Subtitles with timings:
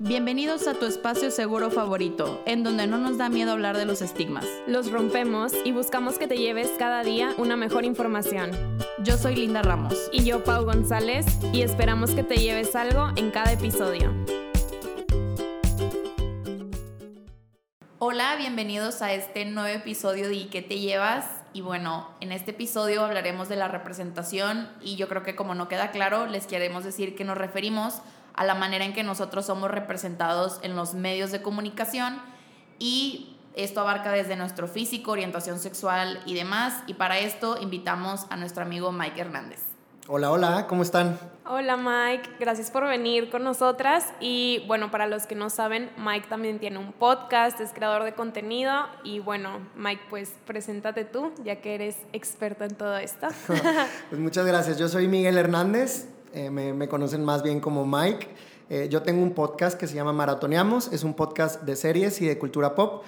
[0.00, 4.00] Bienvenidos a tu espacio seguro favorito, en donde no nos da miedo hablar de los
[4.00, 4.46] estigmas.
[4.68, 8.52] Los rompemos y buscamos que te lleves cada día una mejor información.
[9.02, 10.08] Yo soy Linda Ramos.
[10.12, 14.14] Y yo, Pau González, y esperamos que te lleves algo en cada episodio.
[17.98, 21.26] Hola, bienvenidos a este nuevo episodio de ¿Y qué te llevas?
[21.52, 25.66] Y bueno, en este episodio hablaremos de la representación y yo creo que como no
[25.66, 28.02] queda claro, les queremos decir que nos referimos a
[28.44, 32.20] la manera en que nosotros somos representados en los medios de comunicación
[32.78, 36.84] y esto abarca desde nuestro físico, orientación sexual y demás.
[36.86, 39.60] Y para esto invitamos a nuestro amigo Mike Hernández.
[40.10, 41.18] Hola, hola, ¿cómo están?
[41.44, 44.06] Hola Mike, gracias por venir con nosotras.
[44.20, 48.14] Y bueno, para los que no saben, Mike también tiene un podcast, es creador de
[48.14, 48.72] contenido.
[49.04, 53.26] Y bueno, Mike, pues preséntate tú, ya que eres experto en todo esto.
[54.08, 58.28] pues muchas gracias, yo soy Miguel Hernández, eh, me, conocen más bien como Mike.
[58.70, 62.26] Eh, yo tengo un podcast que se llama Maratoneamos, es un podcast de series y
[62.26, 63.02] de cultura pop.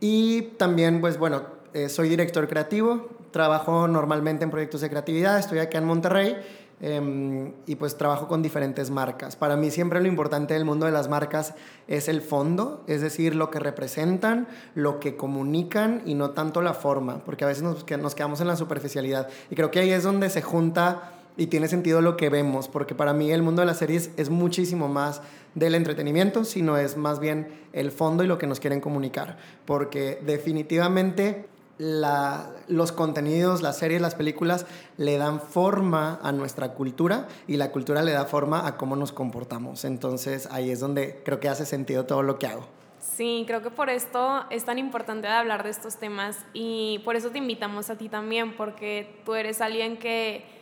[0.00, 5.58] Y también, pues bueno, eh, soy director creativo, trabajo normalmente en proyectos de creatividad, estoy
[5.58, 6.36] acá en Monterrey
[6.80, 9.36] em, y pues trabajo con diferentes marcas.
[9.36, 11.54] Para mí siempre lo importante del mundo de las marcas
[11.88, 16.74] es el fondo, es decir, lo que representan, lo que comunican y no tanto la
[16.74, 19.28] forma, porque a veces nos, nos quedamos en la superficialidad.
[19.50, 22.94] Y creo que ahí es donde se junta y tiene sentido lo que vemos, porque
[22.94, 25.22] para mí el mundo de las series es muchísimo más
[25.54, 30.20] del entretenimiento, sino es más bien el fondo y lo que nos quieren comunicar, porque
[30.24, 31.48] definitivamente
[31.78, 34.64] los contenidos, las series, las películas
[34.96, 39.12] le dan forma a nuestra cultura y la cultura le da forma a cómo nos
[39.12, 39.84] comportamos.
[39.84, 42.66] Entonces ahí es donde creo que hace sentido todo lo que hago.
[42.98, 47.30] Sí, creo que por esto es tan importante hablar de estos temas y por eso
[47.30, 50.55] te invitamos a ti también, porque tú eres alguien que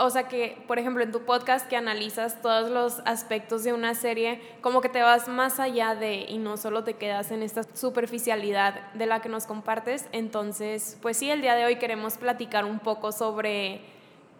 [0.00, 3.94] o sea que, por ejemplo, en tu podcast que analizas todos los aspectos de una
[3.94, 7.62] serie, como que te vas más allá de y no solo te quedas en esta
[7.74, 10.06] superficialidad de la que nos compartes.
[10.12, 13.82] Entonces, pues sí, el día de hoy queremos platicar un poco sobre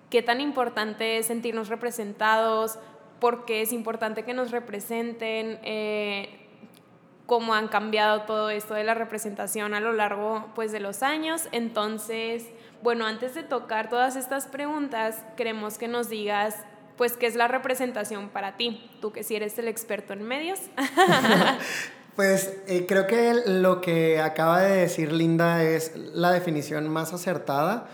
[0.09, 2.79] qué tan importante es sentirnos representados,
[3.21, 6.41] por qué es importante que nos representen, eh,
[7.27, 11.49] cómo han cambiado todo esto de la representación a lo largo pues, de los años.
[11.53, 12.49] Entonces,
[12.83, 16.57] bueno, antes de tocar todas estas preguntas, queremos que nos digas,
[16.97, 20.59] pues, qué es la representación para ti, tú que si eres el experto en medios.
[22.17, 27.89] pues eh, creo que lo que acaba de decir Linda es la definición más acertada.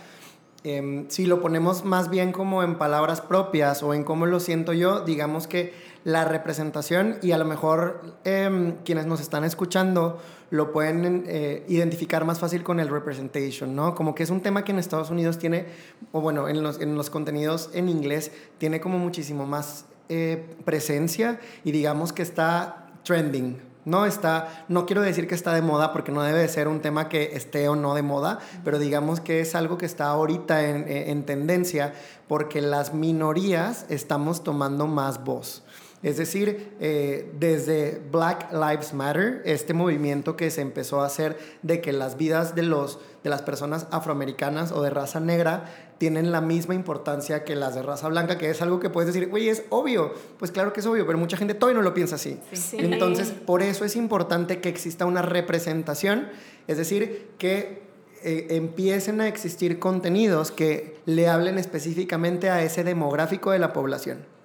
[0.64, 4.72] Em, si lo ponemos más bien como en palabras propias o en cómo lo siento
[4.72, 5.72] yo, digamos que
[6.06, 12.24] la representación y a lo mejor em, quienes nos están escuchando lo pueden eh, identificar
[12.24, 13.96] más fácil con el representation, ¿no?
[13.96, 15.66] Como que es un tema que en Estados Unidos tiene,
[16.12, 21.40] o bueno, en los, en los contenidos en inglés tiene como muchísimo más eh, presencia
[21.64, 26.12] y digamos que está trending, no está, no quiero decir que está de moda porque
[26.12, 29.40] no debe de ser un tema que esté o no de moda, pero digamos que
[29.40, 31.94] es algo que está ahorita en, en tendencia
[32.28, 35.64] porque las minorías estamos tomando más voz.
[36.02, 41.80] Es decir, eh, desde Black Lives Matter, este movimiento que se empezó a hacer de
[41.80, 45.64] que las vidas de, los, de las personas afroamericanas o de raza negra
[45.98, 49.30] tienen la misma importancia que las de raza blanca, que es algo que puedes decir,
[49.30, 50.12] güey, es obvio.
[50.38, 52.38] Pues claro que es obvio, pero mucha gente todavía no lo piensa así.
[52.72, 56.28] Entonces, por eso es importante que exista una representación,
[56.66, 57.82] es decir, que
[58.22, 64.35] eh, empiecen a existir contenidos que le hablen específicamente a ese demográfico de la población.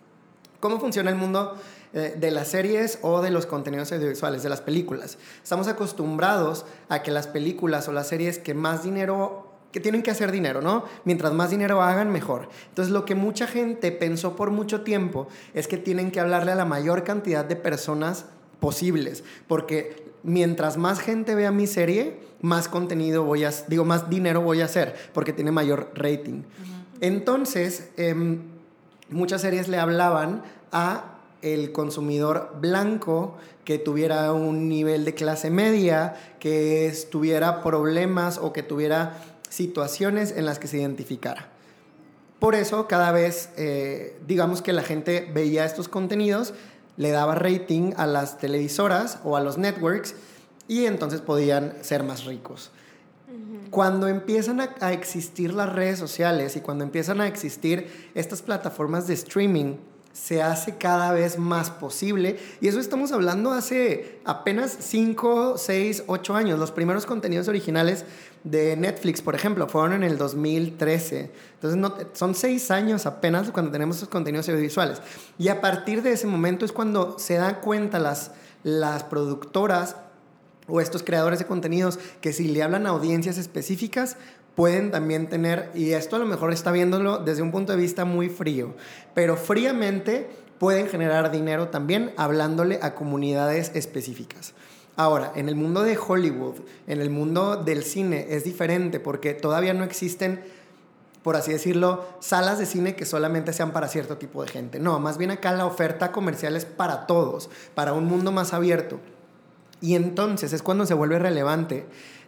[0.62, 1.58] ¿Cómo funciona el mundo
[1.92, 5.18] eh, de las series o de los contenidos audiovisuales, de las películas?
[5.44, 10.12] Estamos acostumbrados a que las películas o las series que más dinero que tienen que
[10.12, 10.84] hacer dinero, ¿no?
[11.04, 12.50] Mientras más dinero hagan, mejor.
[12.70, 16.56] Entonces, lo que mucha gente pensó por mucho tiempo es que tienen que hablarle a
[16.56, 18.26] la mayor cantidad de personas
[18.60, 24.42] posibles, porque mientras más gente vea mi serie, más contenido voy a, digo, más dinero
[24.42, 26.44] voy a hacer, porque tiene mayor rating.
[27.00, 28.42] Entonces, em,
[29.12, 33.36] muchas series le hablaban a el consumidor blanco
[33.66, 39.18] que tuviera un nivel de clase media, que tuviera problemas o que tuviera
[39.50, 41.50] situaciones en las que se identificara.
[42.40, 46.54] Por eso cada vez, eh, digamos que la gente veía estos contenidos,
[46.98, 50.16] le daba rating a las televisoras o a los networks
[50.68, 52.72] y entonces podían ser más ricos.
[53.72, 59.14] Cuando empiezan a, existir las redes sociales y cuando empiezan a existir estas plataformas de
[59.14, 59.78] streaming,
[60.12, 62.38] se hace cada vez más posible.
[62.60, 66.60] Y eso estamos hablando hace apenas 5, 6, 8 años.
[66.60, 68.04] Los primeros contenidos originales
[68.44, 71.32] de Netflix, por ejemplo, fueron en el 2013.
[71.54, 75.02] Entonces, no, son 6 años apenas cuando tenemos esos contenidos audiovisuales.
[75.38, 78.32] Y a partir de ese momento es cuando se dan cuenta las,
[78.64, 79.96] las productoras
[80.72, 84.18] o estos creadores de contenidos que si le hablan a audiencias específicas,
[84.56, 88.06] pueden también tener, y esto a lo mejor está viéndolo desde un punto de vista
[88.06, 88.74] muy frío,
[89.14, 90.30] pero fríamente
[90.60, 94.54] pueden generar dinero también hablándole a comunidades específicas.
[94.98, 99.74] Ahora, en el mundo de Hollywood, en el mundo del cine, es diferente porque todavía
[99.74, 100.44] no existen,
[101.24, 104.80] por así decirlo, salas de cine que solamente sean para cierto tipo de gente.
[104.80, 109.00] No, más bien acá la oferta comercial es para todos, para un mundo más abierto.
[109.82, 111.86] Y entonces es cuando se vuelve relevante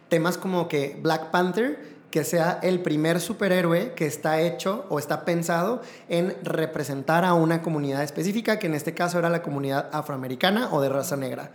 [0.08, 5.24] temas como que Black Panther que sea el primer superhéroe que está hecho o está
[5.24, 10.68] pensado en representar a una comunidad específica, que en este caso era la comunidad afroamericana
[10.70, 11.50] o de raza negra.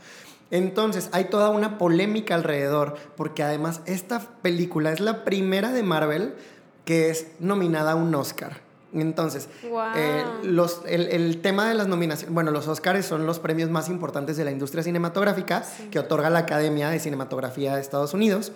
[0.52, 6.36] Entonces, hay toda una polémica alrededor, porque además esta película es la primera de Marvel
[6.84, 8.69] que es nominada a un Oscar.
[8.94, 9.50] Entonces,
[9.96, 14.36] eh, los, el, tema de las nominaciones, bueno, los Oscars son los premios más importantes
[14.36, 18.52] de la industria cinematográfica que otorga la Academia de Cinematografía de Estados Unidos.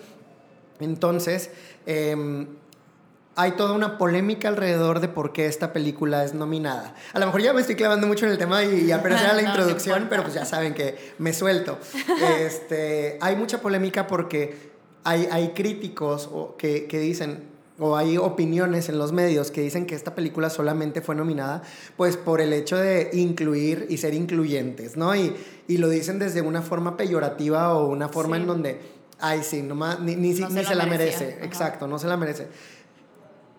[0.80, 1.50] Entonces,
[1.86, 2.48] em,
[3.36, 6.94] hay toda una polémica alrededor de por qué esta película es nominada.
[7.12, 9.42] A lo mejor ya me estoy clavando mucho en el tema y, apenas era la
[9.42, 11.78] introducción, pero pues ya saben que me suelto.
[12.40, 14.72] Este, hay mucha polémica porque
[15.04, 16.28] hay, hay críticos
[16.58, 21.00] que, que dicen, o hay opiniones en los medios que dicen que esta película solamente
[21.00, 21.62] fue nominada
[21.96, 25.14] pues por el hecho de incluir y ser incluyentes, ¿no?
[25.16, 25.34] Y,
[25.66, 28.80] y lo dicen desde una forma peyorativa o una forma en donde
[29.20, 31.38] Ay, sí, nomás, ni, ni, se, la merece.
[31.42, 32.48] Exacto, no se la merece.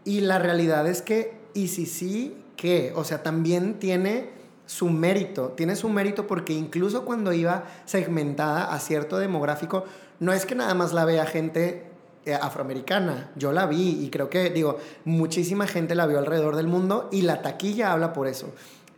[0.04, 2.94] Y la realidad es que, y si sí, ¿qué?
[2.96, 4.30] O sea, también tiene
[4.66, 5.50] su mérito.
[5.50, 9.86] Tiene su mérito porque incluso cuando iba segmentada a cierto demográfico,
[10.20, 11.88] no es que nada más la vea gente
[12.34, 13.32] afroamericana.
[13.36, 17.22] Yo la vi y creo que, digo, muchísima gente la vio alrededor del mundo y
[17.22, 18.54] la taquilla habla por eso.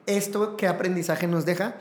[0.06, 1.76] ¿Esto qué aprendizaje nos deja?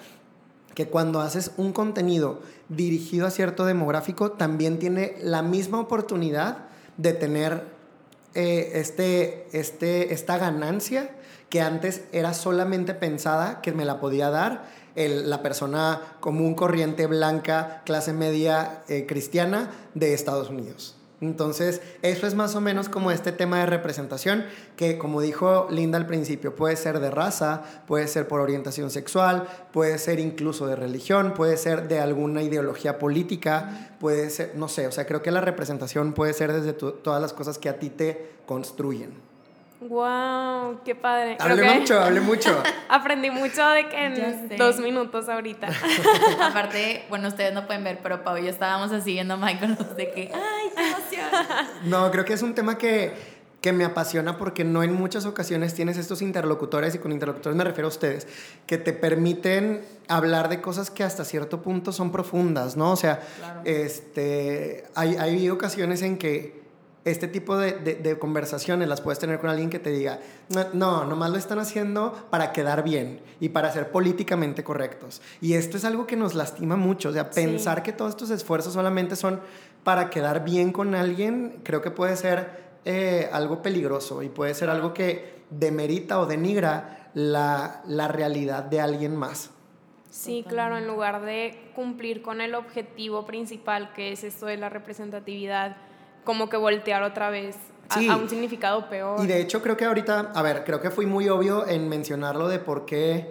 [0.76, 6.66] que cuando haces un contenido dirigido a cierto demográfico, también tiene la misma oportunidad
[6.98, 7.64] de tener
[8.34, 11.16] eh, este, este, esta ganancia
[11.48, 14.64] que antes era solamente pensada que me la podía dar
[14.94, 20.95] la persona común, corriente, blanca, clase media, eh, cristiana de Estados Unidos.
[21.20, 24.44] Entonces, eso es más o menos como este tema de representación,
[24.76, 29.48] que como dijo Linda al principio, puede ser de raza, puede ser por orientación sexual,
[29.72, 34.86] puede ser incluso de religión, puede ser de alguna ideología política, puede ser, no sé,
[34.86, 37.88] o sea, creo que la representación puede ser desde todas las cosas que a ti
[37.88, 39.25] te construyen.
[39.80, 41.36] Wow, qué padre.
[41.38, 42.62] Hablé mucho, hablé mucho.
[42.88, 45.68] Aprendí mucho de que en dos minutos ahorita.
[46.40, 49.76] Aparte, bueno, ustedes no pueden ver, pero Pau y yo estábamos así viendo a Michael
[49.96, 51.46] de que, ay, qué emoción.
[51.84, 53.12] No, creo que es un tema que,
[53.60, 57.64] que me apasiona porque no en muchas ocasiones tienes estos interlocutores, y con interlocutores me
[57.64, 58.26] refiero a ustedes,
[58.66, 62.92] que te permiten hablar de cosas que hasta cierto punto son profundas, ¿no?
[62.92, 63.20] O sea,
[63.64, 66.65] este, hay, hay ocasiones en que
[67.06, 70.18] este tipo de, de, conversaciones las puedes tener con alguien que te diga,
[70.48, 75.22] no, no, nomás lo están haciendo para quedar bien y para ser políticamente correctos.
[75.40, 78.72] Y esto es algo que nos lastima mucho, o sea, pensar que todos estos esfuerzos
[78.72, 79.40] solamente son
[79.84, 84.68] para quedar bien con alguien, creo que puede ser eh, algo peligroso y puede ser
[84.68, 89.50] algo que demerita o denigra la, la realidad de alguien más.
[90.10, 94.70] Sí, claro, en lugar de cumplir con el objetivo principal, que es esto de la
[94.70, 95.76] representatividad
[96.26, 97.56] como que voltear otra vez
[97.88, 99.24] a, un significado peor.
[99.24, 102.48] Y de hecho creo que ahorita, a ver, creo que fui muy obvio en mencionarlo
[102.48, 103.30] de por qué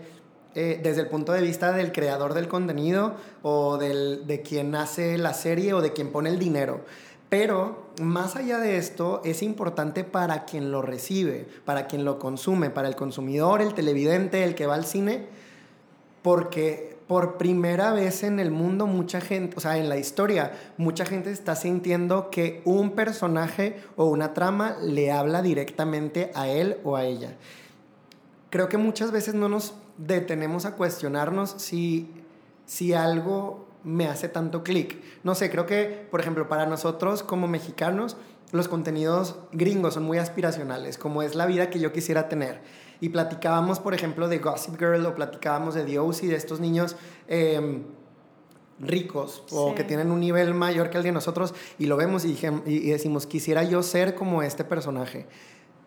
[0.55, 5.17] eh, desde el punto de vista del creador del contenido o del, de quien hace
[5.17, 6.81] la serie o de quien pone el dinero.
[7.29, 12.69] Pero más allá de esto, es importante para quien lo recibe, para quien lo consume,
[12.69, 15.27] para el consumidor, el televidente, el que va al cine,
[16.21, 21.05] porque por primera vez en el mundo mucha gente, o sea, en la historia, mucha
[21.05, 26.95] gente está sintiendo que un personaje o una trama le habla directamente a él o
[26.95, 27.35] a ella.
[28.49, 32.09] Creo que muchas veces no nos detenemos a cuestionarnos si,
[32.65, 34.97] si algo me hace tanto clic.
[35.23, 38.17] No sé, creo que, por ejemplo, para nosotros como mexicanos,
[38.51, 42.61] los contenidos gringos son muy aspiracionales, como es la vida que yo quisiera tener
[43.01, 46.95] y platicábamos, por ejemplo, de Gossip Girl o platicábamos de The y de estos niños
[47.27, 47.83] em,
[48.79, 52.37] ricos o que tienen un nivel mayor que el de nosotros y lo vemos y,
[52.65, 55.27] y decimos, quisiera yo ser como este personaje.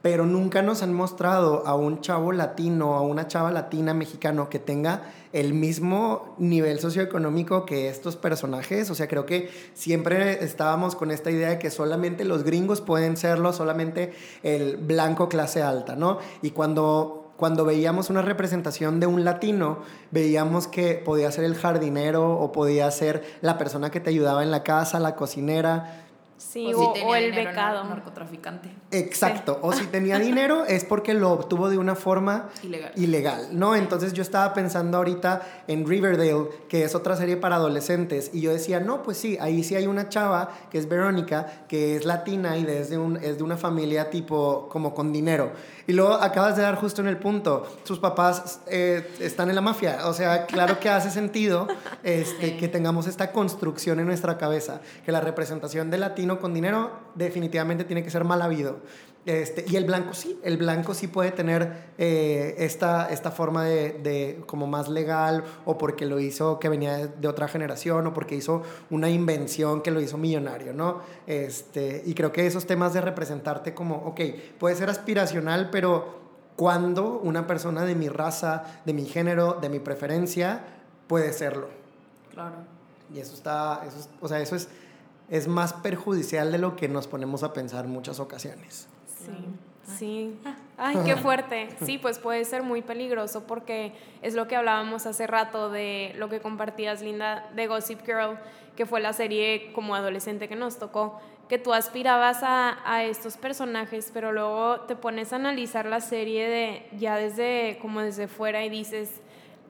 [0.03, 4.59] Pero nunca nos han mostrado a un chavo latino, a una chava latina mexicano que
[4.59, 5.03] tenga
[5.33, 8.91] el mismo nivel socioeconómico que estos personajes.
[8.91, 13.17] O sea, creo que siempre estábamos con esta idea de que solamente los gringos pueden
[13.17, 14.13] serlo, solamente
[14.43, 16.19] el blanco clase alta, ¿no?
[16.43, 19.79] Y cuando cuando veíamos una representación de un latino,
[20.11, 24.51] veíamos que podía ser el jardinero o podía ser la persona que te ayudaba en
[24.51, 26.08] la casa, la cocinera.
[26.39, 27.85] Sí, o, el becado.
[27.85, 28.71] Narcotraficante.
[28.93, 29.59] Exacto.
[29.61, 32.93] O si tenía dinero es porque lo obtuvo de una forma ilegal.
[32.95, 33.49] ilegal.
[33.53, 33.75] ¿no?
[33.75, 38.53] Entonces yo estaba pensando ahorita en Riverdale, que es otra serie para adolescentes, y yo
[38.53, 42.57] decía, no, pues sí, ahí sí hay una chava que es Verónica, que es latina
[42.57, 45.53] y es de, un, es de una familia tipo como con dinero.
[45.89, 49.63] Y luego acabas de dar justo en el punto, sus papás eh, están en la
[49.63, 50.07] mafia.
[50.07, 51.67] O sea, claro que hace sentido
[52.03, 56.91] este, que tengamos esta construcción en nuestra cabeza, que la representación de latino con dinero
[57.15, 58.81] definitivamente tiene que ser mal habido.
[59.29, 63.93] Este, y el blanco sí, el blanco sí puede tener eh, esta, esta forma de,
[63.93, 68.37] de, como más legal o porque lo hizo que venía de, otra generación o porque
[68.37, 71.03] hizo una invención que lo hizo millonario, ¿no?
[71.27, 74.19] Este, y creo que esos temas de representarte como, ok,
[74.59, 76.21] puede ser aspiracional, pero
[76.57, 80.65] cuando una persona de mi raza, de mi género, de mi preferencia,
[81.07, 81.69] puede serlo.
[82.33, 82.57] Claro.
[83.15, 84.69] Y eso está, eso o sea, eso es,
[85.29, 88.89] es más perjudicial de lo que nos ponemos a pensar en muchas ocasiones.
[89.25, 90.39] Sí, sí.
[90.77, 91.69] Ay, qué fuerte.
[91.83, 96.29] Sí, pues puede ser muy peligroso porque es lo que hablábamos hace rato de lo
[96.29, 98.39] que compartías, Linda, de Gossip Girl,
[98.77, 103.37] que fue la serie como adolescente que nos tocó, que tú aspirabas a, a estos
[103.37, 108.65] personajes, pero luego te pones a analizar la serie de ya desde como desde fuera
[108.65, 109.21] y dices,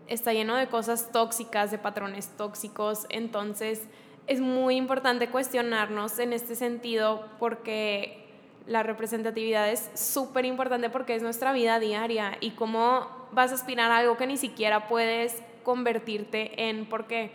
[0.09, 3.89] está lleno de cosas tóxicas, de patrones tóxicos, entonces
[4.27, 8.28] es muy importante cuestionarnos en este sentido porque
[8.69, 13.91] la representatividad es súper importante porque es nuestra vida diaria y cómo vas a aspirar
[13.91, 15.35] a algo que ni siquiera puedes
[15.65, 17.33] convertirte en porque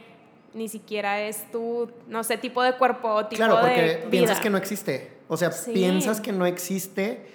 [0.54, 4.40] ni siquiera es tu, no sé, tipo de cuerpo o tipo claro, porque de piensas
[4.40, 5.12] que no existe.
[5.28, 7.26] O sea, piensas que no existe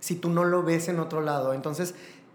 [0.00, 1.54] si tú no lo ves en otro lado.
[1.54, 1.94] Entonces,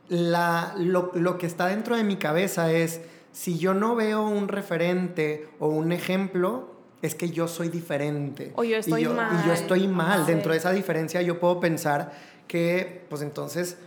[0.09, 3.01] la, lo, lo que está dentro de mi cabeza es,
[3.31, 6.72] si yo no veo un referente o un ejemplo,
[7.03, 8.53] es que yo soy diferente.
[8.55, 9.41] O yo estoy y yo, mal.
[9.43, 10.25] Y yo estoy mal.
[10.25, 12.13] Dentro de esa diferencia yo puedo pensar
[12.47, 13.77] que, pues entonces,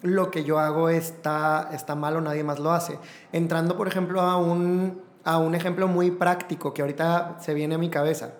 [0.00, 3.00] lo que yo hago está, está mal o nadie más lo hace.
[3.32, 7.78] Entrando, por ejemplo, a un, a un ejemplo muy práctico que ahorita se viene a
[7.78, 8.34] mi cabeza.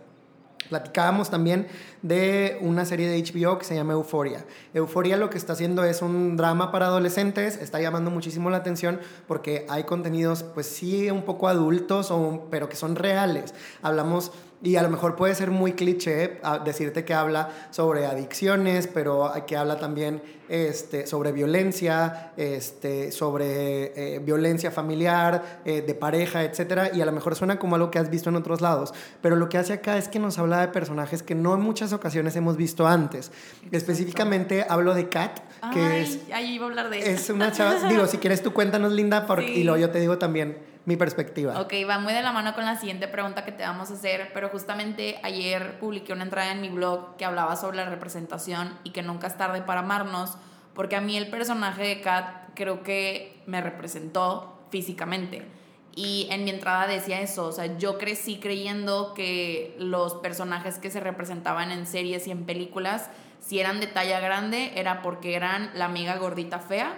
[0.72, 1.66] Platicábamos también
[2.00, 4.46] de una serie de HBO que se llama Euforia.
[4.72, 8.98] Euforia lo que está haciendo es un drama para adolescentes, está llamando muchísimo la atención
[9.28, 12.10] porque hay contenidos, pues sí, un poco adultos,
[12.50, 13.52] pero que son reales.
[13.82, 19.32] Hablamos y a lo mejor puede ser muy cliché decirte que habla sobre adicciones, pero
[19.46, 26.94] que habla también este, sobre violencia, este, sobre eh, violencia familiar, eh, de pareja, etc.
[26.94, 28.94] Y a lo mejor suena como algo que has visto en otros lados.
[29.20, 31.92] Pero lo que hace acá es que nos habla de personajes que no en muchas
[31.92, 33.32] ocasiones hemos visto antes.
[33.72, 35.40] Específicamente hablo de Kat,
[35.72, 36.32] que Ay, es...
[36.32, 37.88] ahí iba a hablar de Es una chava...
[37.88, 39.60] digo, si quieres tú cuéntanos, Linda, porque, Sí.
[39.60, 41.60] y luego yo te digo también mi perspectiva.
[41.60, 44.30] Ok, va muy de la mano con la siguiente pregunta que te vamos a hacer,
[44.34, 48.90] pero justamente ayer publiqué una entrada en mi blog que hablaba sobre la representación y
[48.90, 50.36] que nunca es tarde para amarnos,
[50.74, 55.46] porque a mí el personaje de Kat creo que me representó físicamente.
[55.94, 60.90] Y en mi entrada decía eso, o sea, yo crecí creyendo que los personajes que
[60.90, 63.10] se representaban en series y en películas,
[63.40, 66.94] si eran de talla grande, era porque eran la amiga gordita fea,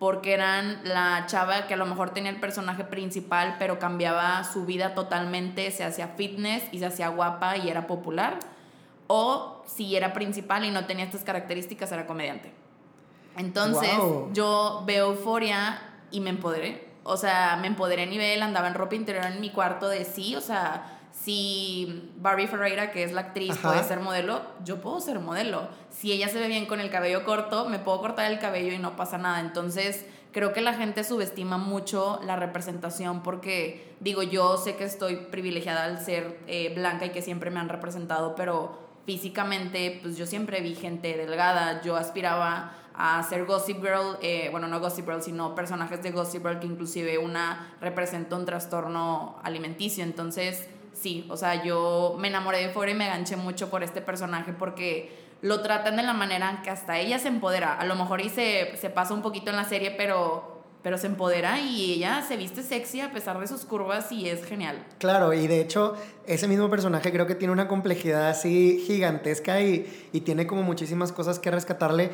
[0.00, 4.64] porque eran la chava que a lo mejor tenía el personaje principal, pero cambiaba su
[4.64, 8.38] vida totalmente, se hacía fitness y se hacía guapa y era popular,
[9.08, 12.50] o si era principal y no tenía estas características, era comediante.
[13.36, 14.32] Entonces, Wow.
[14.32, 16.88] yo veo euforia y me empoderé.
[17.02, 20.34] O sea, me empoderé a nivel, andaba en ropa interior en mi cuarto de sí,
[20.34, 23.72] o sea, si Barbie Ferreira, que es la actriz, Ajá.
[23.72, 25.68] puede ser modelo, yo puedo ser modelo.
[25.90, 28.78] Si ella se ve bien con el cabello corto, me puedo cortar el cabello y
[28.78, 29.40] no pasa nada.
[29.40, 35.16] Entonces, creo que la gente subestima mucho la representación porque, digo, yo sé que estoy
[35.16, 40.24] privilegiada al ser eh, blanca y que siempre me han representado, pero físicamente, pues yo
[40.24, 45.22] siempre vi gente delgada, yo aspiraba a ser Gossip Girl, eh, bueno, no Gossip Girl,
[45.22, 51.36] sino personajes de Gossip Girl que inclusive una representa un trastorno alimenticio, entonces sí, o
[51.36, 55.10] sea, yo me enamoré de Euphoria y me ganché mucho por este personaje porque
[55.42, 58.28] lo tratan de la manera en que hasta ella se empodera, a lo mejor y
[58.28, 62.62] se, pasa un poquito en la serie, pero pero se empodera y ella se viste
[62.62, 64.82] sexy a pesar de sus curvas y es genial.
[64.96, 65.94] Claro, y de hecho
[66.26, 71.12] ese mismo personaje creo que tiene una complejidad así gigantesca y, y tiene como muchísimas
[71.12, 72.12] cosas que rescatarle,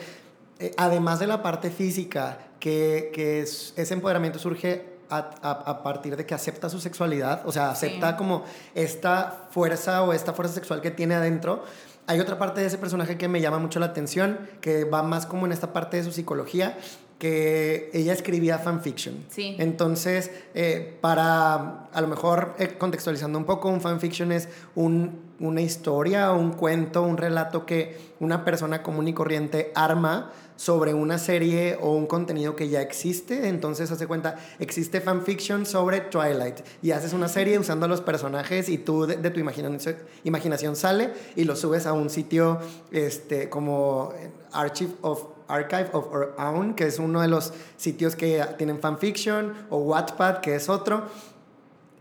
[0.59, 5.83] eh, además de la parte física, que, que es, ese empoderamiento surge a, a, a,
[5.83, 8.17] partir de que acepta su sexualidad, o sea, acepta Sí.
[8.17, 8.45] como
[8.75, 11.63] esta fuerza o esta fuerza sexual que tiene adentro.
[12.09, 15.27] Hay otra parte de ese personaje que me llama mucho la atención, que va más
[15.27, 16.77] como en esta parte de su psicología,
[17.19, 19.25] que ella escribía fanfiction.
[19.31, 19.57] Sí.
[19.59, 25.63] Entonces, eh, para a lo mejor eh, contextualizando un poco, un fanfiction es un, una
[25.63, 31.79] historia, un cuento, un relato que una persona común y corriente arma sobre una serie
[31.81, 33.49] o un contenido que ya existe.
[33.49, 38.69] Entonces, hace cuenta, existe fanfiction sobre Twilight y haces una serie usando a los personajes
[38.69, 42.59] y tú de, de tu imaginación, imaginación sale y lo subes a un sitio
[42.91, 44.13] este, como
[44.53, 49.55] Archive of Archive of Our Own, que es uno de los sitios que tienen fanfiction,
[49.71, 51.05] o Wattpad, que es otro.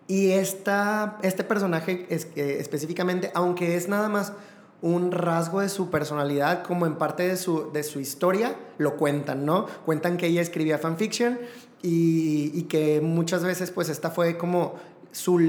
[0.07, 4.33] Y esta, este personaje es, eh, específicamente, aunque es nada más
[4.81, 9.45] un rasgo de su personalidad, como en parte de su, de su historia, lo cuentan,
[9.45, 9.65] ¿no?
[9.85, 11.39] Cuentan que ella escribía fanfiction
[11.81, 14.75] y, y que muchas veces, pues, esta fue como
[15.11, 15.39] su...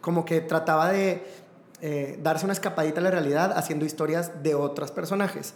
[0.00, 1.22] como que trataba de
[1.82, 5.54] eh, darse una escapadita a la realidad haciendo historias de otros personajes.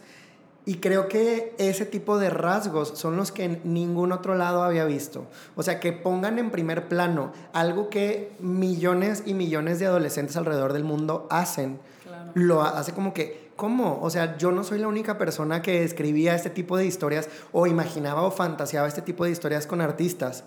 [0.66, 4.84] Y creo que ese tipo de rasgos son los que en ningún otro lado había
[4.84, 5.24] visto.
[5.56, 10.74] O sea, que pongan en primer plano algo que millones y millones de adolescentes alrededor
[10.74, 11.80] del mundo hacen.
[12.24, 12.32] Claro.
[12.34, 13.98] Lo hace como que, ¿cómo?
[14.02, 17.66] O sea, yo no soy la única persona que escribía este tipo de historias o
[17.66, 20.44] imaginaba o fantaseaba este tipo de historias con artistas.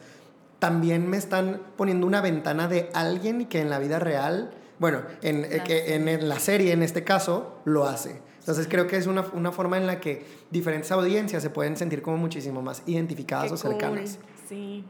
[0.60, 5.46] También me están poniendo una ventana de alguien que en la vida real, bueno, en,
[5.46, 8.22] eh, que en, en la serie en este caso, lo hace.
[8.39, 12.01] Entonces creo que es una, una, forma en la que diferentes audiencias se pueden sentir
[12.01, 14.18] como muchísimo más identificadas Qué o cercanas.
[14.18, 14.48] Cool.
[14.50, 14.86] Sí.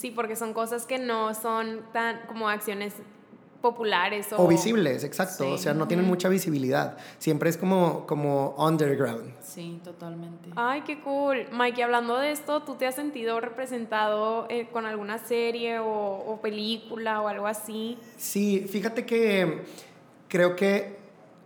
[0.00, 2.94] Sí, porque son cosas que no son tan como acciones
[3.60, 5.44] populares o, o visibles, exacto.
[5.44, 5.50] Sí.
[5.52, 6.96] O sea, no tienen mucha visibilidad.
[7.18, 9.34] Siempre es como, como underground.
[9.42, 10.50] Sí, totalmente.
[10.56, 11.46] Ay, qué cool.
[11.52, 16.40] Mikey, hablando de esto, ¿tú te has sentido representado eh, con alguna serie o, o
[16.40, 17.98] película o algo así?
[18.16, 19.62] Sí, fíjate que
[20.28, 21.00] creo que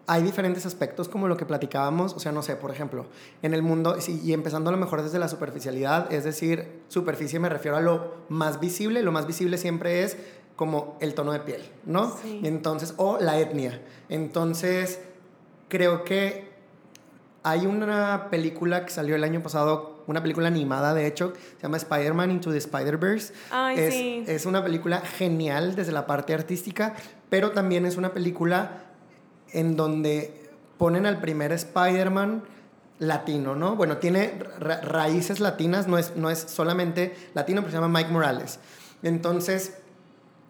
[0.06, 3.06] hay diferentes aspectos como lo que platicábamos, o sea, no sé, por ejemplo,
[3.42, 7.49] en el mundo, y empezando a lo mejor desde la superficialidad, es decir, superficie me
[7.49, 10.18] refiero a lo más visible, lo más visible siempre es
[10.56, 12.16] como el tono de piel, ¿no?
[12.23, 12.40] Sí.
[12.44, 13.80] Entonces, o la etnia.
[14.08, 15.00] Entonces,
[15.68, 16.52] creo que
[17.42, 21.76] hay una película que salió el año pasado, una película animada, de hecho, se llama
[21.76, 23.35] Spider-Man Into the Spider-Verse.
[23.50, 24.24] Ay, es, sí.
[24.26, 26.94] es una película genial desde la parte artística,
[27.28, 28.85] pero también es una película
[29.52, 32.44] en donde ponen al primer Spider-Man
[32.98, 33.76] latino, ¿no?
[33.76, 38.11] Bueno, tiene ra raíces latinas, no es, no es solamente latino, pero se llama Mike
[38.11, 38.59] Morales.
[39.02, 39.74] Entonces,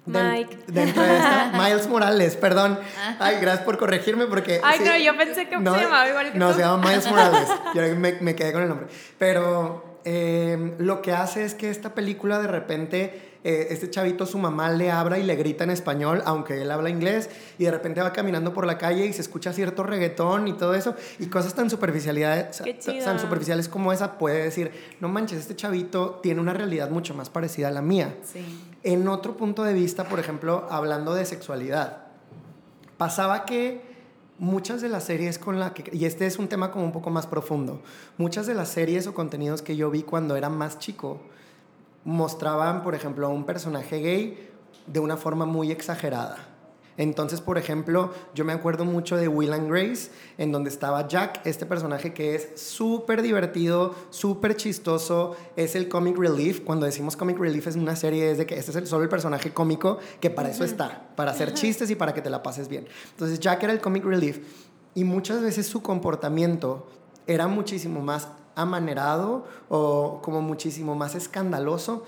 [0.06, 0.58] Mike.
[0.66, 2.78] dentro de esta, Miles Morales, perdón.
[3.18, 4.60] Ay, gracias por corregirme porque...
[4.62, 6.54] Ay, sí, no, yo pensé que no, se llamaba igual que No, tú.
[6.54, 7.48] se llama Miles Morales.
[7.74, 8.86] Yo me, me quedé con el nombre.
[9.18, 14.38] Pero eh, lo que hace es que esta película de repente eh, este chavito, su
[14.38, 18.00] mamá le habla y le grita en español, aunque él habla inglés, y de repente
[18.00, 21.52] va caminando por la calle y se escucha cierto reggaetón y todo eso, y cosas
[21.52, 22.62] tan, superficialidades,
[23.04, 27.28] tan superficiales como esa, puede decir, no manches, este chavito tiene una realidad mucho más
[27.28, 28.14] parecida a la mía.
[28.22, 28.42] Sí.
[28.84, 32.02] En otro punto de vista, por ejemplo, hablando de sexualidad,
[32.98, 33.80] pasaba que
[34.38, 37.08] muchas de las series con la que, y este es un tema como un poco
[37.08, 37.80] más profundo,
[38.18, 41.22] muchas de las series o contenidos que yo vi cuando era más chico,
[42.04, 44.50] mostraban, por ejemplo, a un personaje gay
[44.86, 46.53] de una forma muy exagerada.
[46.96, 51.40] Entonces, por ejemplo, yo me acuerdo mucho de Will and Grace, en donde estaba Jack,
[51.44, 56.60] este personaje que es súper divertido, súper chistoso, es el comic relief.
[56.60, 59.08] Cuando decimos comic relief es una serie, es de que este es el, solo el
[59.08, 62.68] personaje cómico, que para eso está, para hacer chistes y para que te la pases
[62.68, 62.86] bien.
[63.10, 64.40] Entonces, Jack era el comic relief
[64.94, 66.86] y muchas veces su comportamiento
[67.26, 72.04] era muchísimo más amanerado o como muchísimo más escandaloso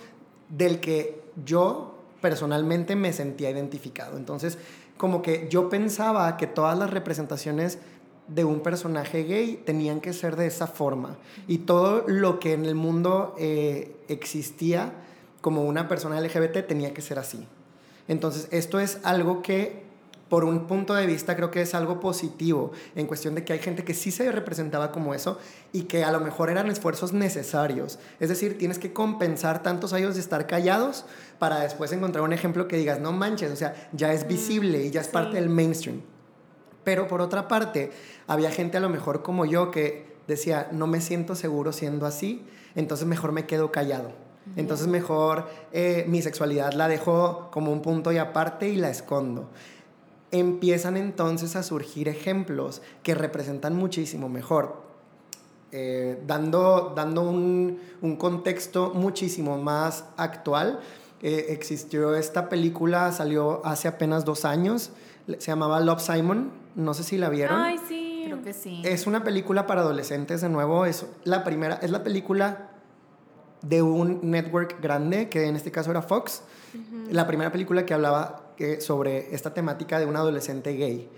[0.48, 1.95] del que yo
[2.26, 4.16] personalmente me sentía identificado.
[4.16, 4.58] Entonces,
[4.96, 7.78] como que yo pensaba que todas las representaciones
[8.26, 11.18] de un personaje gay tenían que ser de esa forma.
[11.46, 14.92] Y todo lo que en el mundo eh, existía
[15.40, 17.46] como una persona LGBT tenía que ser así.
[18.08, 19.85] Entonces, esto es algo que
[20.28, 23.58] por un punto de vista creo que es algo positivo en cuestión de que hay
[23.60, 25.38] gente que sí se representaba como eso
[25.72, 27.98] y que a lo mejor eran esfuerzos necesarios.
[28.18, 31.04] Es decir, tienes que compensar tantos años de estar callados
[31.38, 34.90] para después encontrar un ejemplo que digas, no manches, o sea, ya es visible y
[34.90, 35.12] ya es Sí.
[35.12, 36.00] parte del mainstream.
[36.82, 37.90] Pero por otra parte,
[38.26, 42.44] había gente a lo mejor como yo que decía, no me siento seguro siendo así,
[42.74, 44.10] entonces mejor me quedo callado.
[44.54, 49.50] Entonces mejor eh, mi sexualidad la dejo como un punto y aparte y la escondo.
[50.38, 54.84] Empiezan entonces a surgir ejemplos que representan muchísimo mejor.
[55.72, 60.80] Eh, dando dando un, un, contexto muchísimo más actual,
[61.22, 64.90] eh, existió esta película, salió hace apenas dos años,
[65.26, 67.60] se llamaba Love Simon, no sé si la vieron.
[67.60, 68.22] Ay, sí.
[68.26, 68.82] Creo que sí.
[68.84, 72.70] Es una película para adolescentes, de nuevo, es la primera, es la película
[73.62, 76.42] de un network grande, que en este caso era Fox,
[77.10, 81.08] la primera película que hablaba que, sobre esta temática de un adolescente gay.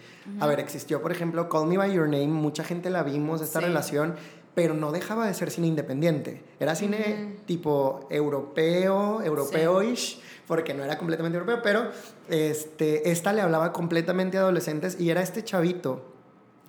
[0.40, 3.60] A ver, existió, por ejemplo, Call Me By Your Name, mucha gente la vimos, esta
[3.60, 4.14] relación,
[4.54, 6.42] pero no dejaba de ser cine independiente.
[6.58, 11.90] Era cine tipo europeo, europeo-ish, porque no era completamente europeo, pero
[12.28, 16.02] este, esta le hablaba completamente a adolescentes y era este chavito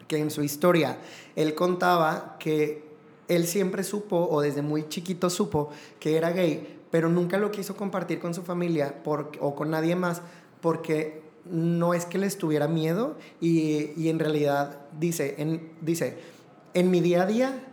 [0.08, 0.98] que en su historia
[1.36, 2.90] él contaba que
[3.28, 7.76] él siempre supo, o desde muy chiquito supo, que era gay, pero nunca lo quiso
[7.76, 9.02] compartir con su familia
[9.40, 10.22] o con nadie más,
[10.62, 16.20] porque no es que le estuviera miedo y, en realidad dice en, dice,
[16.74, 17.64] en mi día a día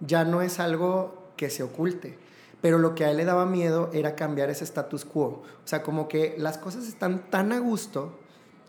[0.00, 2.18] ya no es algo que se oculte,
[2.60, 5.42] pero lo que a él le daba miedo era cambiar ese status quo.
[5.64, 8.18] O sea, como que las cosas están tan a gusto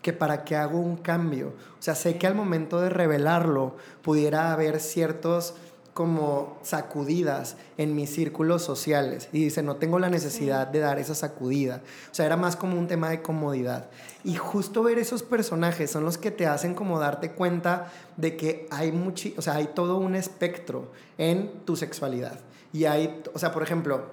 [0.02, 1.48] que para qué hago un cambio.
[1.78, 5.54] O sea, sé que al momento de revelarlo pudiera haber ciertos
[5.96, 9.30] como sacudidas en mis círculos sociales.
[9.32, 11.80] Y dice, no tengo la necesidad de dar esa sacudida.
[12.12, 13.88] O sea, era más como un tema de comodidad.
[14.22, 18.68] Y justo ver esos personajes son los que te hacen como darte cuenta de que
[18.70, 22.40] hay mucho, o sea, hay todo un espectro en tu sexualidad.
[22.74, 24.10] Y hay, o sea, por ejemplo,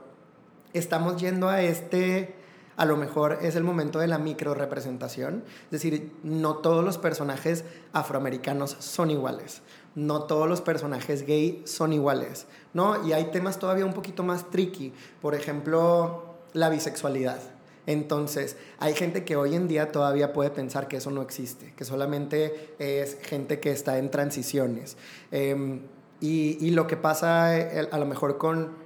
[0.72, 2.34] estamos yendo a este
[2.76, 5.43] a lo mejor es el momento de la micro representación.
[5.65, 9.62] Es decir, no todos los personajes afroamericanos son iguales
[9.95, 13.08] no todos los personajes gay son iguales, ¿no?
[13.08, 17.39] Y hay temas todavía un poquito más tricky, por ejemplo, la bisexualidad.
[17.86, 21.84] Entonces, hay gente que hoy en día todavía puede pensar que eso no existe, que
[21.84, 24.95] solamente es gente que está en transiciones.
[25.32, 25.82] Em,
[26.21, 28.83] y, lo que pasa eh, a lo mejor con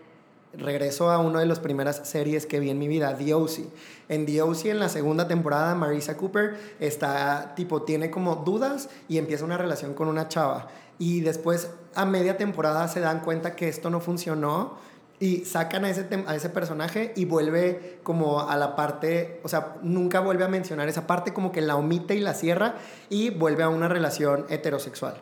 [0.57, 3.65] regreso a una de las primeras series que vi en mi vida, The O.C.
[4.09, 4.71] En The O.C.
[4.71, 9.93] en la segunda temporada, Marisa Cooper está, tipo, tiene como dudas y empieza una relación
[9.93, 10.67] con una chava
[10.99, 14.77] y después a media temporada se dan cuenta que esto no funcionó
[15.19, 19.77] y sacan a ese, a ese personaje y vuelve como a la parte, o sea,
[19.81, 22.75] nunca vuelve a mencionar esa parte, como que la omite y la cierra
[23.09, 25.21] y vuelve a una relación heterosexual.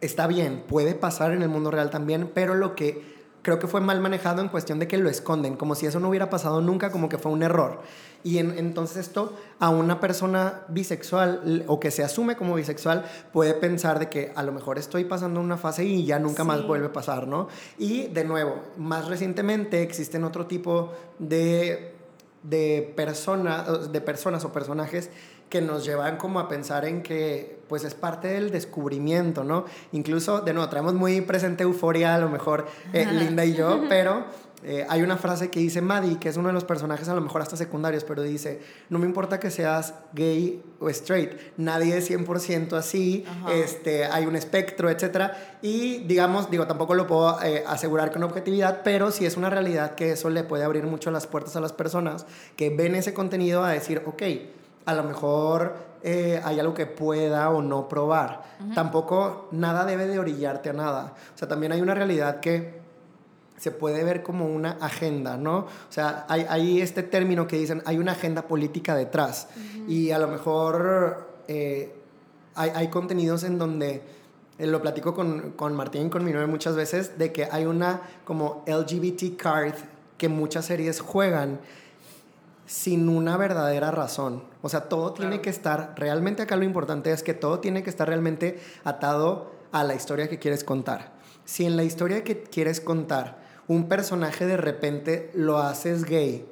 [0.00, 3.15] Está bien, puede pasar en el mundo real también, pero lo que
[3.46, 6.08] creo que fue mal manejado en cuestión de que lo esconden, como si eso no
[6.08, 7.80] hubiera pasado nunca, como que fue un error.
[8.24, 14.00] Y entonces esto a una persona bisexual o que se asume como bisexual puede pensar
[14.00, 16.92] de que a lo mejor estoy pasando una fase y ya nunca más vuelve a
[16.92, 17.46] pasar, ¿no?
[17.78, 21.94] Y de nuevo, más recientemente existen otro tipo de,
[22.42, 22.92] de,
[23.92, 25.08] de personas o personajes
[25.48, 29.64] que nos llevan como a pensar en que pues es parte del descubrimiento, ¿no?
[29.92, 34.24] Incluso, de nuevo, traemos muy presente euforia, a lo mejor eh, Linda y yo, pero
[34.62, 37.20] eh, hay una frase que dice Maddie, que es uno de los personajes a lo
[37.20, 42.10] mejor hasta secundarios, pero dice, no me importa que seas gay o straight, nadie es
[42.10, 45.32] 100% así, este, hay un espectro, etc.
[45.62, 49.94] Y digamos, digo, tampoco lo puedo eh, asegurar con objetividad, pero sí es una realidad
[49.94, 53.62] que eso le puede abrir mucho las puertas a las personas que ven ese contenido
[53.62, 54.22] a decir, ok,
[54.86, 58.44] a lo mejor eh, hay algo que pueda o no probar.
[58.74, 61.14] Tampoco nada debe de orillarte a nada.
[61.34, 62.80] O sea, también hay una realidad que
[63.56, 65.58] se puede ver como una agenda, ¿no?
[65.58, 69.48] O sea, hay, este término que dicen, hay una agenda política detrás.
[69.88, 71.92] Y a lo mejor eh,
[72.54, 74.02] hay, contenidos en donde,
[74.58, 77.64] eh, lo platico con, con Martín y con mi novia muchas veces, de que hay
[77.64, 79.74] una como LGBT card
[80.18, 81.58] que muchas series juegan
[82.66, 84.42] sin una verdadera razón.
[84.62, 87.90] O sea, todo tiene que estar, realmente acá lo importante es que todo tiene que
[87.90, 91.12] estar realmente atado a la historia que quieres contar.
[91.44, 96.46] Si en la historia que quieres contar un personaje de repente lo haces gay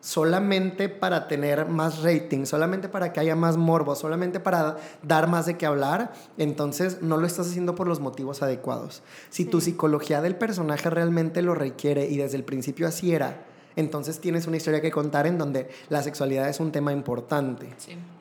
[0.00, 5.46] solamente para tener más rating, solamente para que haya más morbo, solamente para dar más
[5.46, 9.02] de qué hablar, entonces no lo estás haciendo por los motivos adecuados.
[9.30, 13.44] Si tu psicología del personaje realmente lo requiere y desde el principio así era,
[13.78, 17.68] entonces tienes una historia que contar en donde la sexualidad es un tema importante.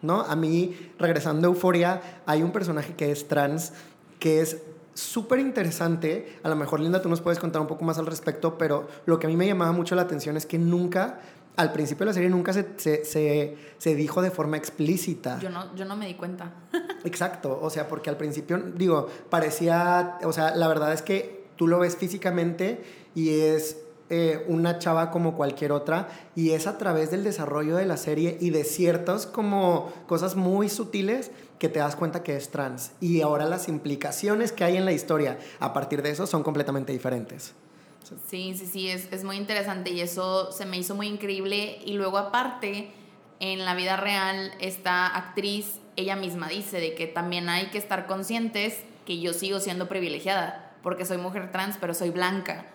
[0.04, 0.22] ¿No?
[0.22, 3.74] A mí, regresando a Euforia, hay un personaje que es trans,
[4.20, 4.62] que es
[4.94, 6.38] súper interesante.
[6.44, 9.18] A lo mejor, Linda, tú nos puedes contar un poco más al respecto, pero lo
[9.18, 11.22] que a mí me llamaba mucho la atención es que nunca,
[11.56, 15.40] al principio de la serie, nunca se, se, se, dijo de forma explícita.
[15.40, 16.54] Yo no, yo no me di cuenta.
[17.04, 21.68] Exacto, o sea, porque al principio, digo, parecía, o sea, la verdad es que tú
[21.68, 22.84] lo ves físicamente
[23.16, 23.78] y es
[24.10, 28.38] eh, una chava como cualquier otra y es a través del desarrollo de la serie
[28.40, 32.92] y de ciertas como cosas muy sutiles que te das cuenta que es trans.
[33.02, 36.94] Y ahora las implicaciones que hay en la historia a partir de eso son completamente
[36.94, 37.54] diferentes.
[38.30, 41.80] Sí, sí, sí, es, es muy interesante y eso se me hizo muy increíble.
[41.86, 42.92] Y luego aparte,
[43.42, 48.08] en la vida real, esta actriz, ella misma dice de que también hay que estar
[48.08, 52.66] conscientes que yo sigo siendo privilegiada, porque soy mujer trans, pero soy blanca.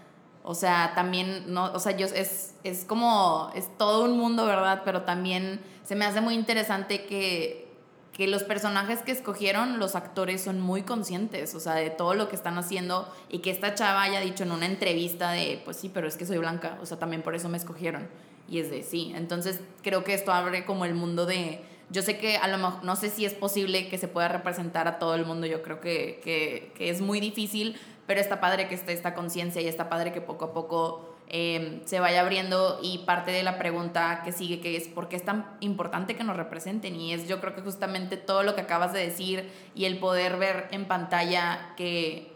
[0.45, 4.83] O sea, también, no, o sea, yo, es, es como, es todo un mundo, ¿verdad?
[4.85, 7.69] Pero también se me hace muy interesante que,
[8.13, 12.29] que los personajes que escogieron, los actores son muy conscientes, o sea, de todo lo
[12.29, 15.91] que están haciendo y que esta chava haya dicho en una entrevista de, pues sí,
[15.93, 18.09] pero es que soy blanca, o sea, también por eso me escogieron.
[18.49, 19.13] Y es de sí.
[19.15, 22.85] Entonces, creo que esto abre como el mundo de, yo sé que a lo mejor,
[22.85, 25.81] no sé si es posible que se pueda representar a todo el mundo, yo creo
[25.81, 29.89] que, que, que es muy difícil, pero está padre que esté esta conciencia y está
[29.89, 34.33] padre que poco a poco em, se vaya abriendo y parte de la pregunta que
[34.33, 37.55] sigue, que es por qué es tan importante que nos representen y es yo creo
[37.55, 42.33] que justamente todo lo que acabas de decir y el poder ver en pantalla que,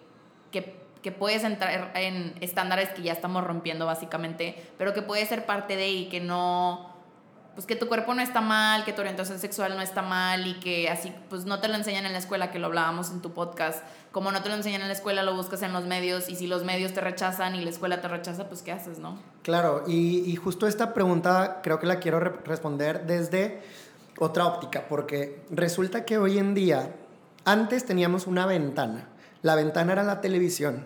[0.50, 5.46] que, que puedes entrar en estándares que ya estamos rompiendo básicamente, pero que puede ser
[5.46, 6.95] parte de y que no
[7.56, 10.60] pues que tu cuerpo no está mal, que tu orientación sexual no está mal y
[10.60, 13.32] que así pues no te lo enseñan en la escuela, que lo hablábamos en tu
[13.32, 16.36] podcast, como no te lo enseñan en la escuela, lo buscas en los medios y
[16.36, 19.18] si los medios te rechazan y la escuela te rechaza, pues ¿qué haces, no?
[19.42, 23.62] Claro, y, y justo esta pregunta creo que la quiero re responder desde
[24.18, 26.94] otra óptica, porque resulta que hoy en día,
[27.46, 29.08] antes teníamos una ventana,
[29.40, 30.84] la ventana era la televisión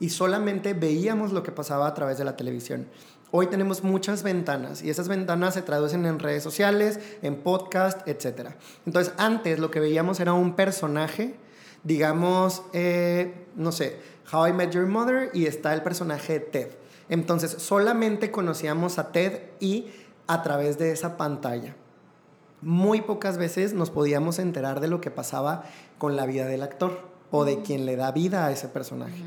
[0.00, 2.88] y solamente veíamos lo que pasaba a través de la televisión.
[3.32, 8.50] Hoy tenemos muchas ventanas y esas ventanas se traducen en redes sociales, en podcast, etc.
[8.86, 11.36] Entonces, antes lo que veíamos era un personaje,
[11.84, 13.98] digamos, eh, no sé,
[14.32, 16.68] How I Met Your Mother y está el personaje de Ted.
[17.08, 19.86] Entonces, solamente conocíamos a Ted y
[20.26, 21.76] a través de esa pantalla.
[22.62, 25.62] Muy pocas veces nos podíamos enterar de lo que pasaba
[25.98, 26.98] con la vida del actor
[27.30, 29.22] o de quien le da vida a ese personaje.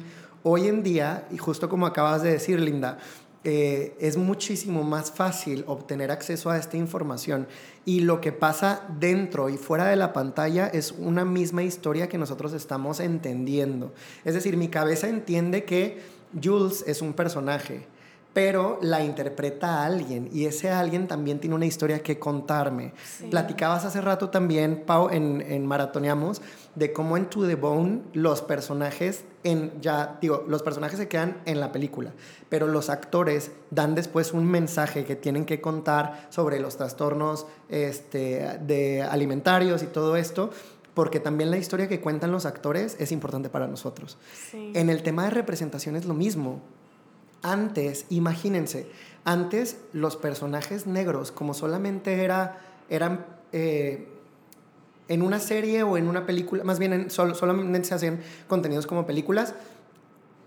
[0.46, 2.98] Hoy en día, y justo como acabas de decir, Linda,
[3.46, 7.48] eh, es muchísimo más fácil obtener acceso a esta información
[7.84, 12.18] y lo que pasa dentro y fuera de la pantalla es una misma historia que
[12.18, 13.94] nosotros estamos entendiendo.
[14.24, 16.02] Es decir, mi cabeza entiende que
[16.42, 17.86] Jules es un personaje,
[18.34, 22.94] pero la interpreta alguien y ese alguien también tiene una historia que contarme.
[23.06, 23.28] Sí.
[23.28, 26.42] Platicabas hace rato también, Pau, en, en Maratoneamos,
[26.74, 31.38] de cómo en To The Bone los personajes, en, ya digo, los personajes se quedan
[31.46, 32.12] en la película,
[32.50, 38.58] pero los actores dan después un mensaje que tienen que contar sobre los trastornos este,
[38.62, 40.50] de alimentarios y todo esto,
[40.96, 44.18] porque también la historia que cuentan los actores es importante para nosotros.
[44.52, 44.72] Sí.
[44.74, 46.62] En el tema de representación es lo mismo
[47.44, 48.88] antes, imagínense,
[49.26, 54.08] antes los personajes negros, como solamente era, eran eh,
[55.08, 58.88] en una serie o en una película, más bien en, sol, solamente se hacían contenidos
[58.88, 59.54] como películas,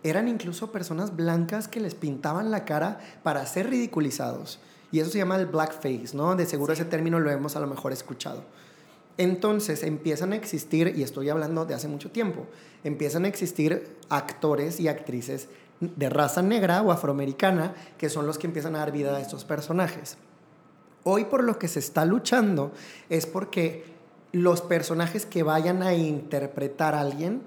[0.02, 4.61] eran incluso personas blancas que les pintaban la cara para ser ridiculizados.
[4.92, 6.37] Y eso se llama el blackface, ¿no?
[6.37, 6.80] De seguro sí.
[6.80, 8.44] ese término lo hemos a lo mejor escuchado.
[9.18, 12.46] Entonces empiezan a existir, y estoy hablando de hace mucho tiempo,
[12.85, 15.48] empiezan a existir actores y actrices
[15.80, 19.44] de raza negra o afroamericana, que son los que empiezan a dar vida a estos
[19.44, 20.16] personajes.
[21.04, 22.72] Hoy por lo que se está luchando
[23.08, 23.84] es porque
[24.32, 27.42] los personajes que vayan a interpretar a alguien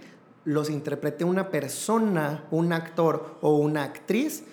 [0.45, 4.43] los interprete una persona, un actor o una actriz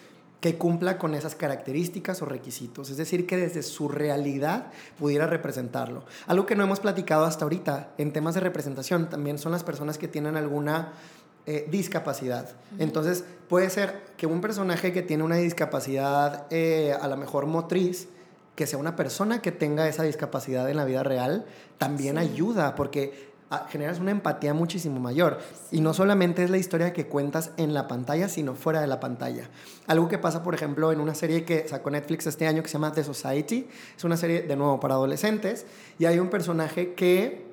[0.40, 4.66] que cumpla con esas características o requisitos, es decir, que desde su realidad
[4.98, 6.04] pudiera representarlo.
[6.26, 9.96] Algo que no hemos platicado hasta ahorita en temas de representación también son las personas
[9.98, 10.92] que tienen alguna
[11.46, 12.44] eh, discapacidad.
[12.44, 12.82] Uh -huh.
[12.82, 18.08] Entonces, puede ser que un personaje que tiene una discapacidad, eh, a lo mejor motriz,
[18.56, 21.44] que sea una persona que tenga esa discapacidad en la vida real,
[21.78, 22.22] también sí.
[22.22, 25.38] ayuda, porque ah, generas una empatía muchísimo mayor.
[25.70, 25.76] Sí.
[25.76, 28.98] Y no solamente es la historia que cuentas en la pantalla, sino fuera de la
[28.98, 29.48] pantalla.
[29.86, 32.72] Algo que pasa, por ejemplo, en una serie que sacó Netflix este año que se
[32.72, 35.66] llama The Society, es una serie de nuevo para adolescentes,
[35.98, 37.45] y hay un personaje que